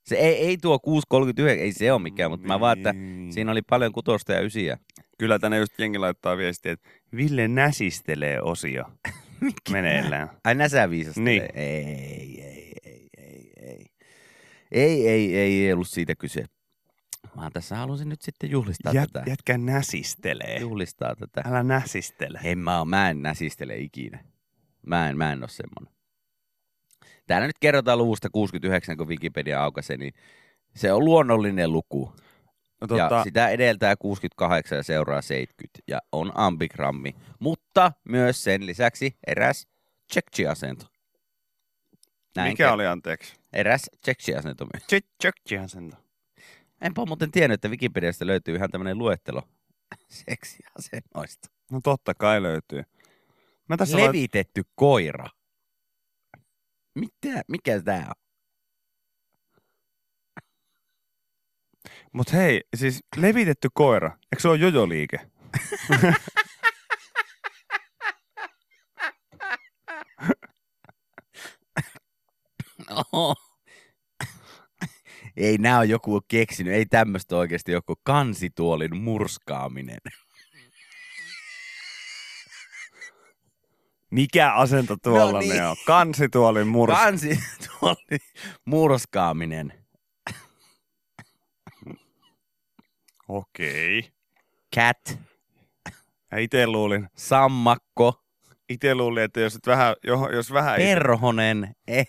Se 0.06 0.16
ei, 0.16 0.36
ei 0.36 0.58
tuo 0.58 0.80
639, 0.80 1.64
ei 1.66 1.72
se 1.72 1.92
ole 1.92 2.02
mikään, 2.02 2.32
mutta 2.32 2.48
mä 2.48 2.60
vaan, 2.60 2.78
että 2.78 2.94
Niin. 2.94 3.34
siinä 3.34 3.52
oli 3.52 3.62
paljon 3.62 3.92
kutosta 3.92 4.34
ja 4.34 4.42
ysiä. 4.42 4.78
Kyllä 5.18 5.40
tänne 5.40 5.58
just 5.58 5.80
jengi 5.80 5.98
laittaa 5.98 6.38
viestiä, 6.38 6.72
että 6.72 6.90
Ville 7.16 7.48
näsistelee 7.48 8.42
osio 8.42 8.84
meneillään. 9.72 10.30
Ai 10.44 10.56
näsä 10.56 10.90
viisastelee. 10.90 11.32
Niin. 11.34 11.50
Ei, 11.54 12.42
ei, 12.42 12.42
ei, 12.44 12.74
ei, 12.86 13.10
ei, 13.18 13.50
ei. 13.62 13.86
Ei, 14.72 15.08
ei, 15.08 15.38
ei, 15.38 15.66
ei 15.66 15.74
ollut 15.74 15.88
siitä 15.88 16.16
kyse. 16.16 16.46
Vaan 17.38 17.52
tässä 17.52 17.76
halusin 17.76 18.10
nyt 18.10 18.22
sitten 18.22 18.52
juhlistaa 18.52 18.94
Jät, 18.94 19.10
tätä. 19.14 19.30
jätkä 19.30 19.58
näsistelee. 19.58 20.58
Juhlistaa 20.60 21.16
tätä. 21.16 21.42
Älä 21.50 21.64
näsistele. 21.64 22.40
En 22.44 22.58
mä, 22.60 22.80
oo, 22.80 22.86
mä 22.86 23.10
en 23.10 23.22
näsistele 23.22 23.78
ikinä. 23.78 24.24
Mä 24.86 25.10
en, 25.10 25.18
mä 25.18 25.32
en 25.32 25.44
ole 25.44 25.50
semmonen. 25.50 25.94
Täällä 27.28 27.48
nyt 27.48 27.60
kerrotaan 27.60 27.98
luvusta 27.98 28.30
69, 28.30 28.98
kun 28.98 29.08
Wikipedia 29.08 29.64
aukaisee, 29.64 29.98
niin 29.98 30.14
se 30.76 30.94
on 30.94 31.06
luonnollinen 31.06 31.72
luku. 31.72 32.14
No, 32.82 32.88
Tota... 32.88 33.16
Ja 33.16 33.24
sitä 33.24 33.50
edeltää 33.50 33.96
68 33.96 34.78
ja 34.78 34.84
seuraa 34.84 35.22
70 35.22 35.80
ja 35.88 36.00
on 36.12 36.32
ambigrammi, 36.36 37.16
mutta 37.40 37.92
myös 38.10 38.44
sen 38.44 38.66
lisäksi 38.66 39.18
eräs 39.28 39.68
tsekki-asento. 40.08 40.86
mikä 42.44 42.70
ker- 42.70 42.74
oli 42.74 42.88
anteeksi? 42.88 43.36
Eräs 43.54 43.90
tsekki-asento 44.02 44.68
myös. 44.74 45.04
Tjökkiasento. 45.22 45.98
Enpä 46.82 47.06
muuten 47.06 47.32
tiennyt, 47.32 47.54
että 47.54 47.68
Wikipediasta 47.68 48.28
löytyy 48.28 48.56
ihan 48.56 48.72
tämmöinen 48.72 48.98
luettelo 48.98 49.44
seksiasennoista. 50.08 51.50
No 51.72 51.80
totta 51.84 52.14
kai 52.14 52.44
löytyy. 52.44 52.84
Mä 53.70 53.78
tässä 53.78 53.98
lait... 53.98 54.08
Levitetty 54.08 54.64
koira. 54.76 55.30
Mitä? 56.96 57.42
Mikä 57.48 57.82
tää 57.82 58.06
on? 58.08 58.14
Mut 62.14 62.34
hei, 62.34 62.62
siis 62.76 63.00
levitetty 63.18 63.70
koira. 63.74 64.10
Eikö 64.10 64.42
se 64.42 64.48
ole 64.48 64.58
jojoliike? 64.58 65.30
Oho. 73.14 73.49
Ei 75.40 75.58
nää 75.58 75.80
on 75.80 75.90
joku 75.90 76.22
keksinyt, 76.28 76.74
ei 76.74 76.86
tämmöistä 76.86 77.38
oikeasti 77.38 77.72
joku 77.72 77.96
kansituolin 78.04 78.98
murskaaminen. 78.98 79.98
Mikä 84.12 84.54
asento 84.54 84.96
tuolla 85.04 85.32
No 85.32 85.40
niin. 85.40 85.56
ne 85.56 85.68
on? 85.68 85.76
Kansituolin 85.86 86.68
murs. 86.68 86.94
Kansituolin 86.94 88.20
murskaaminen. 88.66 89.74
Okei. 93.28 94.10
Cat, 94.76 95.20
Ja 96.32 96.38
ite 96.38 96.68
luulin, 96.68 97.08
sammakko, 97.16 98.24
ite 98.70 98.96
luulin, 98.96 99.24
että 99.24 99.40
jos, 99.40 99.54
nyt 99.54 99.68
vähän, 99.68 99.96
jo- 100.04 100.30
jos 100.30 100.54
vähän 100.54 100.76
perhonen, 100.78 101.76
ei. 101.88 102.04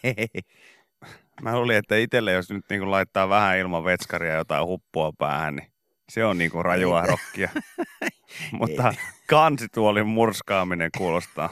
Mä 1.43 1.57
luulin, 1.59 1.77
että 1.77 1.97
itelle 1.97 2.33
jos 2.33 2.51
nyt 2.51 2.65
niinku 2.71 2.91
laittaa 2.91 3.29
vähän 3.29 3.59
ilman 3.59 3.85
vetskaria 3.85 4.35
jotain 4.35 4.67
huppua 4.67 5.13
päähän, 5.19 5.57
niin 5.57 5.73
se 6.09 6.25
on 6.25 6.39
niinku 6.39 6.63
rajua 6.63 7.03
rokkia. 7.03 7.51
Mutta 8.53 8.95
kansituolin 9.27 10.07
murskaaminen 10.07 10.91
kuulostaa. 10.99 11.51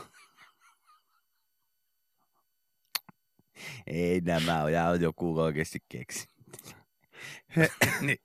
Ei 3.87 4.21
nämä 4.21 4.63
on, 4.63 4.73
ja 4.73 4.89
on 4.89 5.01
joku 5.01 5.41
oikeasti 5.41 5.79
keksi. 5.89 6.27
He- 7.57 7.71
niin, 8.01 8.19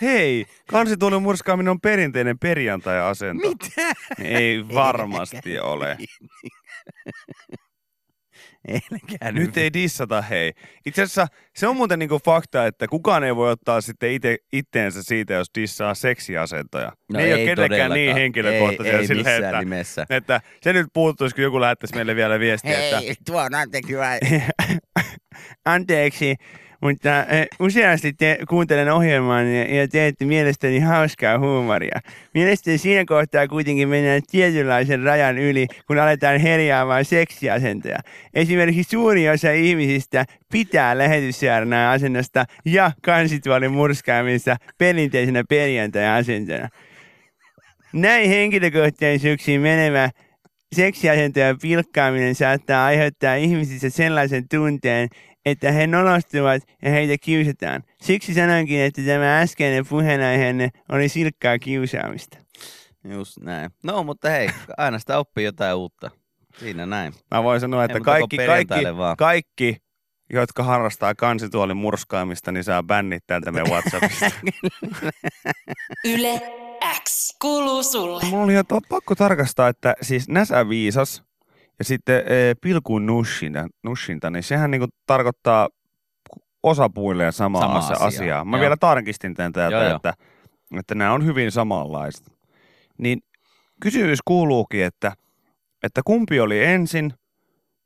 Hei, 0.00 0.46
kansituolin 0.68 1.22
murskaaminen 1.22 1.70
on 1.70 1.80
perinteinen 1.80 2.38
perjantai-asento. 2.38 3.48
mitä? 3.48 3.92
Ei 4.24 4.68
varmasti 4.74 5.58
ole. 5.60 5.98
Älkää 8.92 9.32
Nyt 9.32 9.56
ei 9.56 9.72
dissata, 9.72 10.22
hei. 10.22 10.52
Itse 10.86 11.02
asiassa 11.02 11.26
se 11.56 11.66
on 11.68 11.76
muuten 11.76 11.98
niinku 11.98 12.20
fakta, 12.24 12.66
että 12.66 12.88
kukaan 12.88 13.24
ei 13.24 13.36
voi 13.36 13.50
ottaa 13.50 13.80
sitten 13.80 14.12
ite, 14.12 14.36
itteensä 14.52 15.02
siitä, 15.02 15.34
jos 15.34 15.50
dissaa 15.54 15.94
seksiasentoja. 15.94 16.92
No 17.12 17.18
ne 17.18 17.24
ei, 17.24 17.32
ole 17.32 17.40
ei 17.40 17.46
kenellekään 17.46 17.90
todellakaan. 17.90 17.94
niin 17.94 18.14
henkilökohtaisia 18.16 18.92
Ei- 18.92 18.98
ei 18.98 19.06
silleen, 19.06 19.26
missään 19.26 19.44
että, 19.54 19.58
nimessä. 19.58 20.06
että 20.10 20.40
se 20.62 20.72
nyt 20.72 20.86
puuttuisi, 20.92 21.34
kun 21.34 21.44
joku 21.44 21.60
lähettäisi 21.60 21.94
meille 21.94 22.16
vielä 22.16 22.40
viestiä, 22.40 22.78
että 22.88 23.00
tuo 23.26 23.42
on 23.42 23.54
anteeksi 23.54 23.92
anteeksi, 25.64 26.34
mutta 26.82 27.24
eh, 27.26 27.46
useasti 27.60 28.12
te 28.12 28.38
kuuntelen 28.48 28.92
ohjelmaa 28.92 29.42
ja, 29.42 29.76
ja 29.76 29.88
teette 29.88 30.24
mielestäni 30.24 30.80
hauskaa 30.80 31.38
huumoria. 31.38 32.00
Mielestäni 32.34 32.78
siinä 32.78 33.04
kohtaa 33.04 33.48
kuitenkin 33.48 33.88
mennään 33.88 34.22
tietynlaisen 34.30 35.02
rajan 35.02 35.38
yli, 35.38 35.66
kun 35.86 35.98
aletaan 35.98 36.40
herjaamaan 36.40 37.04
seksiasentoja. 37.04 37.98
Esimerkiksi 38.34 38.90
suuri 38.90 39.28
osa 39.28 39.52
ihmisistä 39.52 40.24
pitää 40.52 40.98
lähetyssaarnaa 40.98 41.92
asennosta 41.92 42.44
ja 42.64 42.92
kansituolin 43.02 43.72
murskaamista 43.72 44.56
perinteisenä 44.78 45.44
perjantai-asentona. 45.48 46.68
Näin 47.92 48.28
henkilökohtaisuuksiin 48.28 49.60
menevä 49.60 50.10
seksiasentojen 50.72 51.58
pilkkaaminen 51.62 52.34
saattaa 52.34 52.84
aiheuttaa 52.84 53.34
ihmisissä 53.34 53.90
sellaisen 53.90 54.48
tunteen, 54.48 55.08
että 55.46 55.72
he 55.72 55.86
nolostuvat 55.86 56.62
ja 56.82 56.90
heitä 56.90 57.14
kiusataan. 57.20 57.82
Siksi 58.02 58.34
sanoinkin, 58.34 58.80
että 58.80 59.02
tämä 59.02 59.40
äskeinen 59.40 59.86
puheenaiheenne 59.88 60.70
oli 60.88 61.08
silkkaa 61.08 61.58
kiusaamista. 61.58 62.38
Just 63.04 63.38
näin. 63.40 63.70
No, 63.84 64.02
mutta 64.02 64.30
hei, 64.30 64.48
aina 64.76 64.98
sitä 64.98 65.18
oppii 65.18 65.44
jotain 65.44 65.76
uutta. 65.76 66.10
Siinä 66.58 66.86
näin. 66.86 67.12
Mä 67.30 67.42
voin 67.42 67.60
sanoa, 67.60 67.84
että 67.84 67.98
Ei, 67.98 68.02
kaikki, 68.04 68.36
kaikki, 68.36 68.96
vaan. 68.96 69.16
kaikki, 69.16 69.76
jotka 70.32 70.62
harrastaa 70.62 71.14
kansituolin 71.14 71.76
murskaamista, 71.76 72.52
niin 72.52 72.64
saa 72.64 72.82
bännit 72.82 73.22
täältä 73.26 73.52
meidän 73.52 73.70
Whatsappista. 73.72 74.30
Yle 76.14 76.42
X 77.04 77.36
kuuluu 77.40 77.82
sulle. 77.82 78.24
Mulla 78.30 78.44
oli 78.44 78.52
to- 78.68 78.80
pakko 78.88 79.14
tarkastaa, 79.14 79.68
että 79.68 79.94
siis 80.02 80.28
näsäviisas 80.28 81.22
ja 81.78 81.84
sitten 81.84 82.16
e, 82.16 82.54
pilkun 82.60 83.06
nushinta, 83.06 83.68
nushinta, 83.82 84.30
niin 84.30 84.42
sehän 84.42 84.70
niinku 84.70 84.86
tarkoittaa 85.06 85.68
osapuille 86.62 87.24
ja 87.24 87.32
samaa 87.32 87.60
Sama 87.60 87.78
asia. 87.78 87.96
asia, 87.96 88.06
asiaa. 88.06 88.44
Mä 88.44 88.56
joo. 88.56 88.60
vielä 88.60 88.76
tarkistin 88.76 89.34
tämän 89.34 89.52
täältä, 89.52 89.76
Joo, 89.76 89.96
että, 89.96 90.14
että 90.78 90.94
nämä 90.94 91.12
on 91.12 91.24
hyvin 91.24 91.52
samanlaiset. 91.52 92.32
Niin 92.98 93.18
kysymys 93.80 94.18
kuuluukin, 94.24 94.84
että, 94.84 95.12
että 95.82 96.00
kumpi 96.04 96.40
oli 96.40 96.64
ensin, 96.64 97.14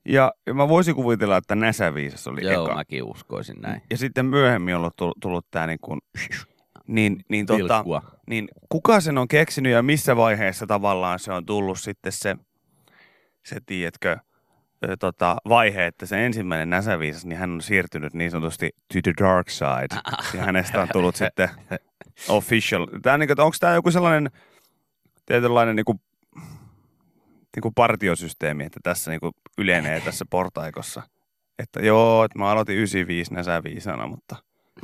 ja, 0.09 0.33
ja 0.47 0.55
mä 0.55 0.69
voisin 0.69 0.95
kuvitella, 0.95 1.37
että 1.37 1.55
näsäviisas 1.55 2.27
oli 2.29 2.45
Joo, 2.45 2.65
eka. 2.65 2.75
mäkin 2.75 3.03
uskoisin 3.03 3.57
näin. 3.61 3.83
Ja 3.91 3.99
sitten 3.99 4.27
myöhemmin 4.27 4.77
on 4.77 4.91
tullut, 4.97 5.17
tullut 5.21 5.47
tämä 5.51 5.67
niin 5.67 5.79
kuin, 5.81 6.01
niin, 6.87 7.25
niin, 7.29 7.47
tota, 7.47 7.85
niin 8.27 8.49
kuka 8.69 9.01
sen 9.01 9.19
on 9.19 9.29
keksinyt 9.29 9.73
ja 9.73 9.83
missä 9.83 10.17
vaiheessa 10.17 10.67
tavallaan 10.67 11.19
se 11.19 11.33
on 11.33 11.47
tullut 11.47 11.81
sitten 11.81 12.13
se, 12.13 12.37
se 13.47 13.57
tiedätkö, 13.67 14.17
tota, 14.99 15.37
vaihe, 15.49 15.87
että 15.87 16.07
se 16.07 16.27
ensimmäinen 16.27 16.71
näsäviisas, 16.71 17.25
niin 17.25 17.39
hän 17.39 17.51
on 17.51 17.63
siirtynyt 17.63 18.15
niin 18.15 18.31
sanotusti 18.31 18.71
to 18.93 18.99
the 19.03 19.13
dark 19.27 19.51
side. 19.51 20.01
Ja 20.39 20.45
hänestä 20.45 20.83
on 20.83 20.89
tullut 20.93 21.17
sitten 21.17 21.49
official. 22.29 22.87
Tää, 23.03 23.19
niin 23.19 23.27
kuin, 23.29 23.41
onko 23.41 23.57
tämä 23.61 23.75
joku 23.75 23.91
sellainen 23.91 24.31
tietynlainen 25.27 25.77
niin 25.77 25.85
kuin, 25.85 26.01
niin 27.57 27.63
kuin 27.63 27.75
partiosysteemi, 27.75 28.65
että 28.65 28.81
tässä 28.83 29.11
niin 29.11 29.21
kuin 29.21 29.33
ylenee 29.59 30.01
tässä 30.01 30.25
portaikossa. 30.31 31.03
Että 31.59 31.81
joo, 31.81 32.25
että 32.25 32.39
mä 32.39 32.51
aloitin 32.51 32.77
95 32.77 33.35
näsäviisana, 33.35 34.07
mutta 34.07 34.37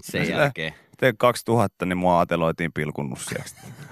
Sen 0.03 0.29
jälkeen. 0.29 0.75
sitten 0.91 1.17
2000 1.17 1.87
niin 1.87 1.99
mua 1.99 2.21
ateloitiin 2.21 2.73
pilkunnussiaksi. 2.73 3.57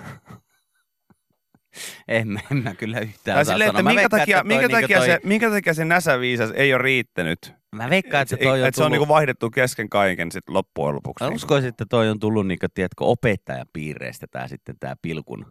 En, 2.09 2.29
mä- 2.29 2.41
en 2.51 2.57
mä 2.57 2.75
kyllä 2.75 3.01
yhtään 3.01 3.35
Tai 3.37 3.45
silleen, 3.45 3.71
että 3.71 3.83
minkä 3.83 4.01
veikkaan, 4.01 4.21
takia, 4.21 4.37
että 4.37 4.49
minkä, 4.49 4.67
niinku 4.69 4.81
takia 4.81 4.99
toi- 4.99 5.07
se, 5.07 5.21
minkä 5.25 5.51
takia 5.51 5.75
se 5.75 5.85
näsäviisas 5.85 6.51
ei 6.51 6.75
ole 6.75 6.83
riittänyt? 6.83 7.53
Mä 7.77 7.91
veikkaan, 7.91 8.23
että 8.23 8.35
Et- 8.35 8.43
toi 8.43 8.63
on 8.63 8.69
et 8.69 8.75
se 8.75 8.83
on 8.85 8.93
niinku 8.93 9.09
vaihdettu 9.09 9.51
kesken 9.51 9.89
kaiken 9.89 10.33
sit 10.33 10.49
loppujen 10.49 10.95
lopuksi. 10.95 11.25
Mä 11.25 11.29
niinku. 11.31 11.37
uskoisin, 11.37 11.69
että 11.69 11.85
toi 11.91 12.09
on 12.11 12.19
tullut 12.19 12.47
niinku, 12.47 12.67
tiedätkö, 12.75 13.05
opettajan 13.05 13.67
piireistä 13.73 14.27
tää 14.31 14.49
sitten 14.49 14.77
tää 14.81 14.95
pilkun 15.03 15.47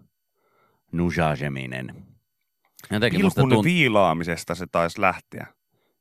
nujageminen. 0.91 1.95
Jotenkin 2.91 3.21
Pilkun 3.21 3.49
tunt... 3.49 3.63
viilaamisesta 3.65 4.55
se 4.55 4.65
taisi 4.71 5.01
lähteä. 5.01 5.47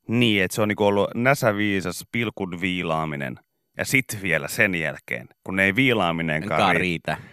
Niin, 0.07 0.43
että 0.43 0.55
se 0.55 0.61
on 0.61 0.67
niinku 0.67 0.85
ollut 0.85 1.09
näsäviisas 1.15 2.05
pilkun 2.11 2.61
viilaaminen. 2.61 3.39
Ja 3.77 3.85
sit 3.85 4.05
vielä 4.21 4.47
sen 4.47 4.75
jälkeen, 4.75 5.27
kun 5.43 5.55
ne 5.55 5.63
ei 5.63 5.75
viilaaminenkaan 5.75 6.59
Enkaan 6.61 6.75
riitä. 6.75 7.15
riitä. 7.15 7.29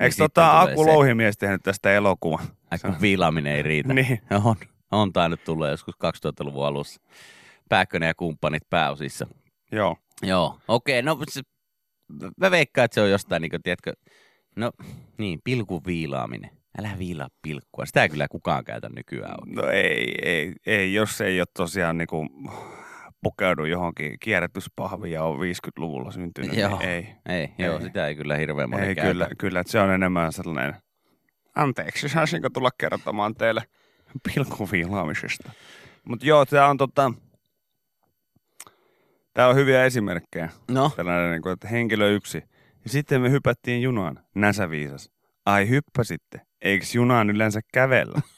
Eikö 0.00 0.10
sitten 0.12 0.24
tota 0.24 0.60
Aku. 0.60 0.86
Louhimies 0.86 1.38
tehnyt 1.38 1.62
tästä 1.62 1.92
elokuvan? 1.92 2.46
Ai, 2.70 2.78
kun 2.78 3.00
viilaaminen 3.00 3.56
ei 3.56 3.62
riitä. 3.62 3.94
Niin. 3.94 4.20
On, 4.44 4.56
on 4.90 5.12
tainnut 5.12 5.44
tulla 5.44 5.68
joskus 5.68 5.94
2000-luvun 5.94 6.66
alussa. 6.66 7.00
Pääkkönen 7.68 8.06
ja 8.06 8.14
kumppanit 8.14 8.62
pääosissa. 8.70 9.26
Joo. 9.72 9.96
Joo, 10.22 10.58
okei, 10.68 11.02
no 11.02 11.18
se, 11.28 11.40
mä 12.36 12.50
veikkaan, 12.50 12.84
että 12.84 12.94
se 12.94 13.00
on 13.00 13.10
jostain, 13.10 13.42
niin 13.42 13.50
kuin, 13.50 13.62
tiedätkö, 13.62 13.92
no 14.56 14.72
niin, 15.18 15.40
pilkun 15.44 15.82
viilaaminen. 15.86 16.50
Älä 16.78 16.90
viilaa 16.98 17.28
pilkkua. 17.42 17.86
Sitä 17.86 18.02
ei 18.02 18.08
kyllä 18.08 18.28
kukaan 18.28 18.64
käytä 18.64 18.88
nykyään 18.88 19.34
oikein. 19.40 19.56
No 19.56 19.68
ei, 19.68 20.14
ei, 20.22 20.52
ei, 20.66 20.94
jos 20.94 21.20
ei 21.20 21.40
ole 21.40 21.46
tosiaan 21.56 21.98
niinku 21.98 22.28
pukeudu 23.22 23.64
johonkin 23.64 24.16
kierrätyspahviin 24.20 25.12
ja 25.12 25.24
on 25.24 25.38
50-luvulla 25.38 26.12
syntynyt, 26.12 26.56
Joo. 26.56 26.78
niin 26.78 26.88
ei. 26.88 27.14
Ei, 27.28 27.48
joo, 27.58 27.76
Ei. 27.78 27.82
sitä 27.82 28.06
ei 28.06 28.14
kyllä 28.14 28.36
hirveän 28.36 28.70
moni 28.70 28.82
Ei 28.86 28.94
käytä. 28.94 29.08
kyllä, 29.10 29.28
kyllä, 29.38 29.60
että 29.60 29.70
se 29.70 29.80
on 29.80 29.90
enemmän 29.90 30.32
sellainen, 30.32 30.74
anteeksi, 31.54 32.08
saisinko 32.08 32.50
tulla 32.50 32.70
kertomaan 32.78 33.34
teille 33.34 33.62
pilkuviilaamisesta. 34.34 35.52
Mutta 36.04 36.26
joo, 36.26 36.46
tämä 36.46 36.68
on 36.68 36.76
tota, 36.76 37.12
tää 39.34 39.48
on 39.48 39.56
hyviä 39.56 39.84
esimerkkejä. 39.84 40.48
No, 40.70 40.90
Tällainen, 40.96 41.30
niin 41.30 41.42
kuin, 41.42 41.52
että 41.52 41.68
henkilö 41.68 42.10
yksi. 42.10 42.38
Ja 42.84 42.90
sitten 42.90 43.20
me 43.20 43.30
hypättiin 43.30 43.82
junaan, 43.82 44.20
näsäviisas. 44.34 45.10
Ai 45.46 45.68
hyppäsitte, 45.68 46.40
eikö 46.62 46.84
junaan 46.94 47.30
yleensä 47.30 47.60
kävellä? 47.74 48.20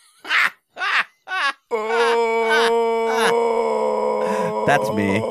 That's 4.66 4.94
me. 4.94 5.22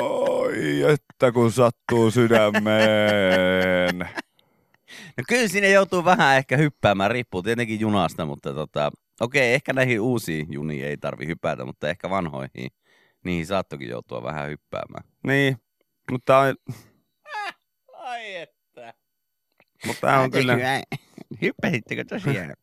Oi, 0.00 0.82
että 0.92 1.32
kun 1.32 1.52
sattuu 1.52 2.10
sydämeen. 2.10 3.98
no 5.16 5.24
kyllä 5.28 5.48
sinne 5.48 5.70
joutuu 5.70 6.04
vähän 6.04 6.36
ehkä 6.36 6.56
hyppäämään, 6.56 7.10
riippuu 7.10 7.42
tietenkin 7.42 7.80
junasta, 7.80 8.26
mutta 8.26 8.54
tota, 8.54 8.90
okei, 9.20 9.54
ehkä 9.54 9.72
näihin 9.72 10.00
uusiin 10.00 10.46
juniin 10.50 10.84
ei 10.84 10.96
tarvi 10.96 11.26
hypätä, 11.26 11.64
mutta 11.64 11.88
ehkä 11.88 12.10
vanhoihin, 12.10 12.70
niihin 13.24 13.46
saattokin 13.46 13.88
joutua 13.88 14.22
vähän 14.22 14.48
hyppäämään. 14.48 15.04
Niin, 15.26 15.56
mutta 16.10 16.40
Ai 17.92 18.36
että. 18.36 18.94
mutta 19.86 20.00
tää 20.00 20.20
on 20.20 20.30
kyllä, 20.30 20.58
Hyppäsittekö 21.42 22.04
tosiaan? 22.04 22.54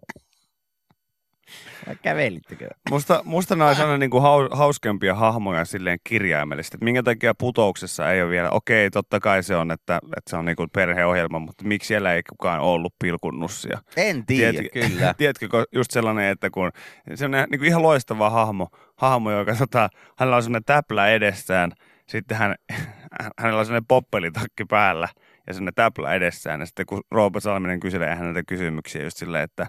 Kävelittekö? 2.01 2.67
musta, 2.89 3.21
musta 3.25 3.55
nämä 3.55 3.69
on 3.69 3.75
sellainen 3.75 3.99
niin 3.99 4.09
kuin 4.09 4.21
hau, 4.21 4.47
hauskempia 4.51 5.15
hahmoja 5.15 5.65
silleen 5.65 5.99
kirjaimellisesti. 6.03 6.77
Että 6.77 6.83
minkä 6.85 7.03
takia 7.03 7.35
putouksessa 7.35 8.11
ei 8.11 8.21
ole 8.21 8.29
vielä, 8.29 8.49
okei, 8.49 8.89
totta 8.91 9.19
kai 9.19 9.43
se 9.43 9.55
on, 9.55 9.71
että, 9.71 9.99
että 10.17 10.29
se 10.29 10.37
on 10.37 10.45
niin 10.45 10.55
kuin 10.55 10.69
perheohjelma, 10.73 11.39
mutta 11.39 11.63
miksi 11.65 11.87
siellä 11.87 12.13
ei 12.13 12.23
kukaan 12.23 12.59
ollut 12.59 12.93
pilkunnussia? 12.99 13.79
En 13.97 14.25
tiedä, 14.25 14.51
Tiedätkö- 14.51 14.87
kyllä. 14.89 15.13
Tiedätkö, 15.17 15.47
just 15.71 15.91
sellainen, 15.91 16.25
että 16.25 16.49
kun 16.49 16.71
se 17.15 17.25
on 17.25 17.31
niin 17.31 17.59
kuin 17.59 17.67
ihan 17.67 17.83
loistava 17.83 18.29
hahmo, 18.29 18.67
hahmo 18.95 19.31
joka 19.31 19.55
tota, 19.55 19.89
hänellä 20.17 20.35
on 20.35 20.43
sellainen 20.43 20.65
täplä 20.65 21.07
edessään, 21.07 21.71
sitten 22.07 22.37
hän, 22.37 22.55
hänellä 23.39 23.59
on 23.59 23.65
sellainen 23.65 23.87
poppelitakki 23.87 24.65
päällä 24.69 25.07
ja 25.47 25.53
sellainen 25.53 25.73
täplä 25.73 26.13
edessään. 26.13 26.59
Ja 26.59 26.65
sitten 26.65 26.85
kun 26.85 27.01
Roope 27.11 27.39
Salminen 27.39 27.79
kyselee 27.79 28.15
häneltä 28.15 28.43
kysymyksiä 28.43 29.03
just 29.03 29.17
silleen, 29.17 29.43
että, 29.43 29.67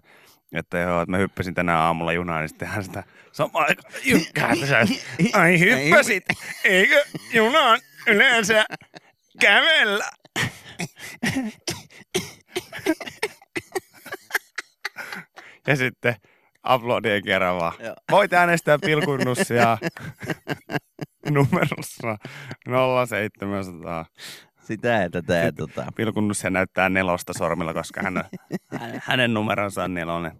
että 0.52 0.78
joo, 0.78 1.02
että 1.02 1.10
mä 1.10 1.16
hyppäsin 1.16 1.54
tänään 1.54 1.80
aamulla 1.80 2.12
junaan, 2.12 2.40
niin 2.40 2.48
sitten 2.48 2.68
hän 2.68 2.84
sitä 2.84 3.04
samaan 3.32 3.66
aikaan 3.68 3.94
jykkää 4.04 4.56
tässä. 4.60 4.86
Ai 5.32 5.60
hyppäsit, 5.60 6.24
eikö 6.64 7.04
junaan 7.32 7.80
yleensä 8.06 8.64
kävellä? 9.40 10.10
Ja 15.66 15.76
sitten 15.76 16.14
uploadien 16.74 17.24
kerran 17.24 17.56
vaan. 17.56 17.72
Joo. 17.78 17.94
Voit 18.10 18.32
äänestää 18.32 18.78
pilkunnussia 18.78 19.78
numerossa 21.30 22.16
0700. 23.38 24.06
Sitä 24.68 24.88
ja 24.88 25.10
tätä 25.10 25.34
ja 25.34 25.52
tota. 25.52 25.86
Pilkunnussia 25.96 26.50
näyttää 26.50 26.88
nelosta 26.88 27.32
sormilla, 27.32 27.74
koska 27.74 28.00
hän, 28.04 28.24
hänen 29.04 29.34
numeronsa 29.34 29.84
on 29.84 29.94
nelonen. 29.94 30.32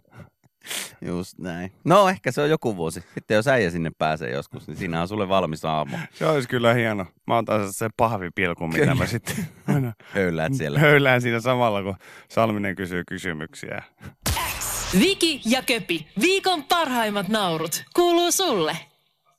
Just 1.00 1.38
näin. 1.38 1.72
No 1.84 2.08
ehkä 2.08 2.32
se 2.32 2.40
on 2.42 2.50
joku 2.50 2.76
vuosi. 2.76 3.04
Sitten 3.14 3.34
jos 3.34 3.48
äijä 3.48 3.70
sinne 3.70 3.90
pääsee 3.98 4.30
joskus, 4.30 4.66
niin 4.68 4.76
siinä 4.76 5.00
on 5.02 5.08
sulle 5.08 5.28
valmis 5.28 5.64
aamu. 5.64 5.96
Se 6.12 6.26
olisi 6.26 6.48
kyllä 6.48 6.74
hieno. 6.74 7.06
Mä 7.26 7.36
otan 7.36 7.72
se 7.72 7.88
pahvipilkun, 7.96 8.72
mitä 8.72 8.94
mä 8.94 9.06
sitten 9.06 9.36
aina 9.68 9.92
Höyläät 10.14 10.54
siellä. 10.54 10.78
höylään 10.78 11.22
siinä 11.22 11.40
samalla, 11.40 11.82
kun 11.82 11.96
Salminen 12.28 12.76
kysyy 12.76 13.02
kysymyksiä. 13.08 13.82
Viki 15.00 15.40
ja 15.44 15.62
Köpi, 15.62 16.06
viikon 16.20 16.64
parhaimmat 16.64 17.28
naurut, 17.28 17.84
kuuluu 17.94 18.32
sulle. 18.32 18.76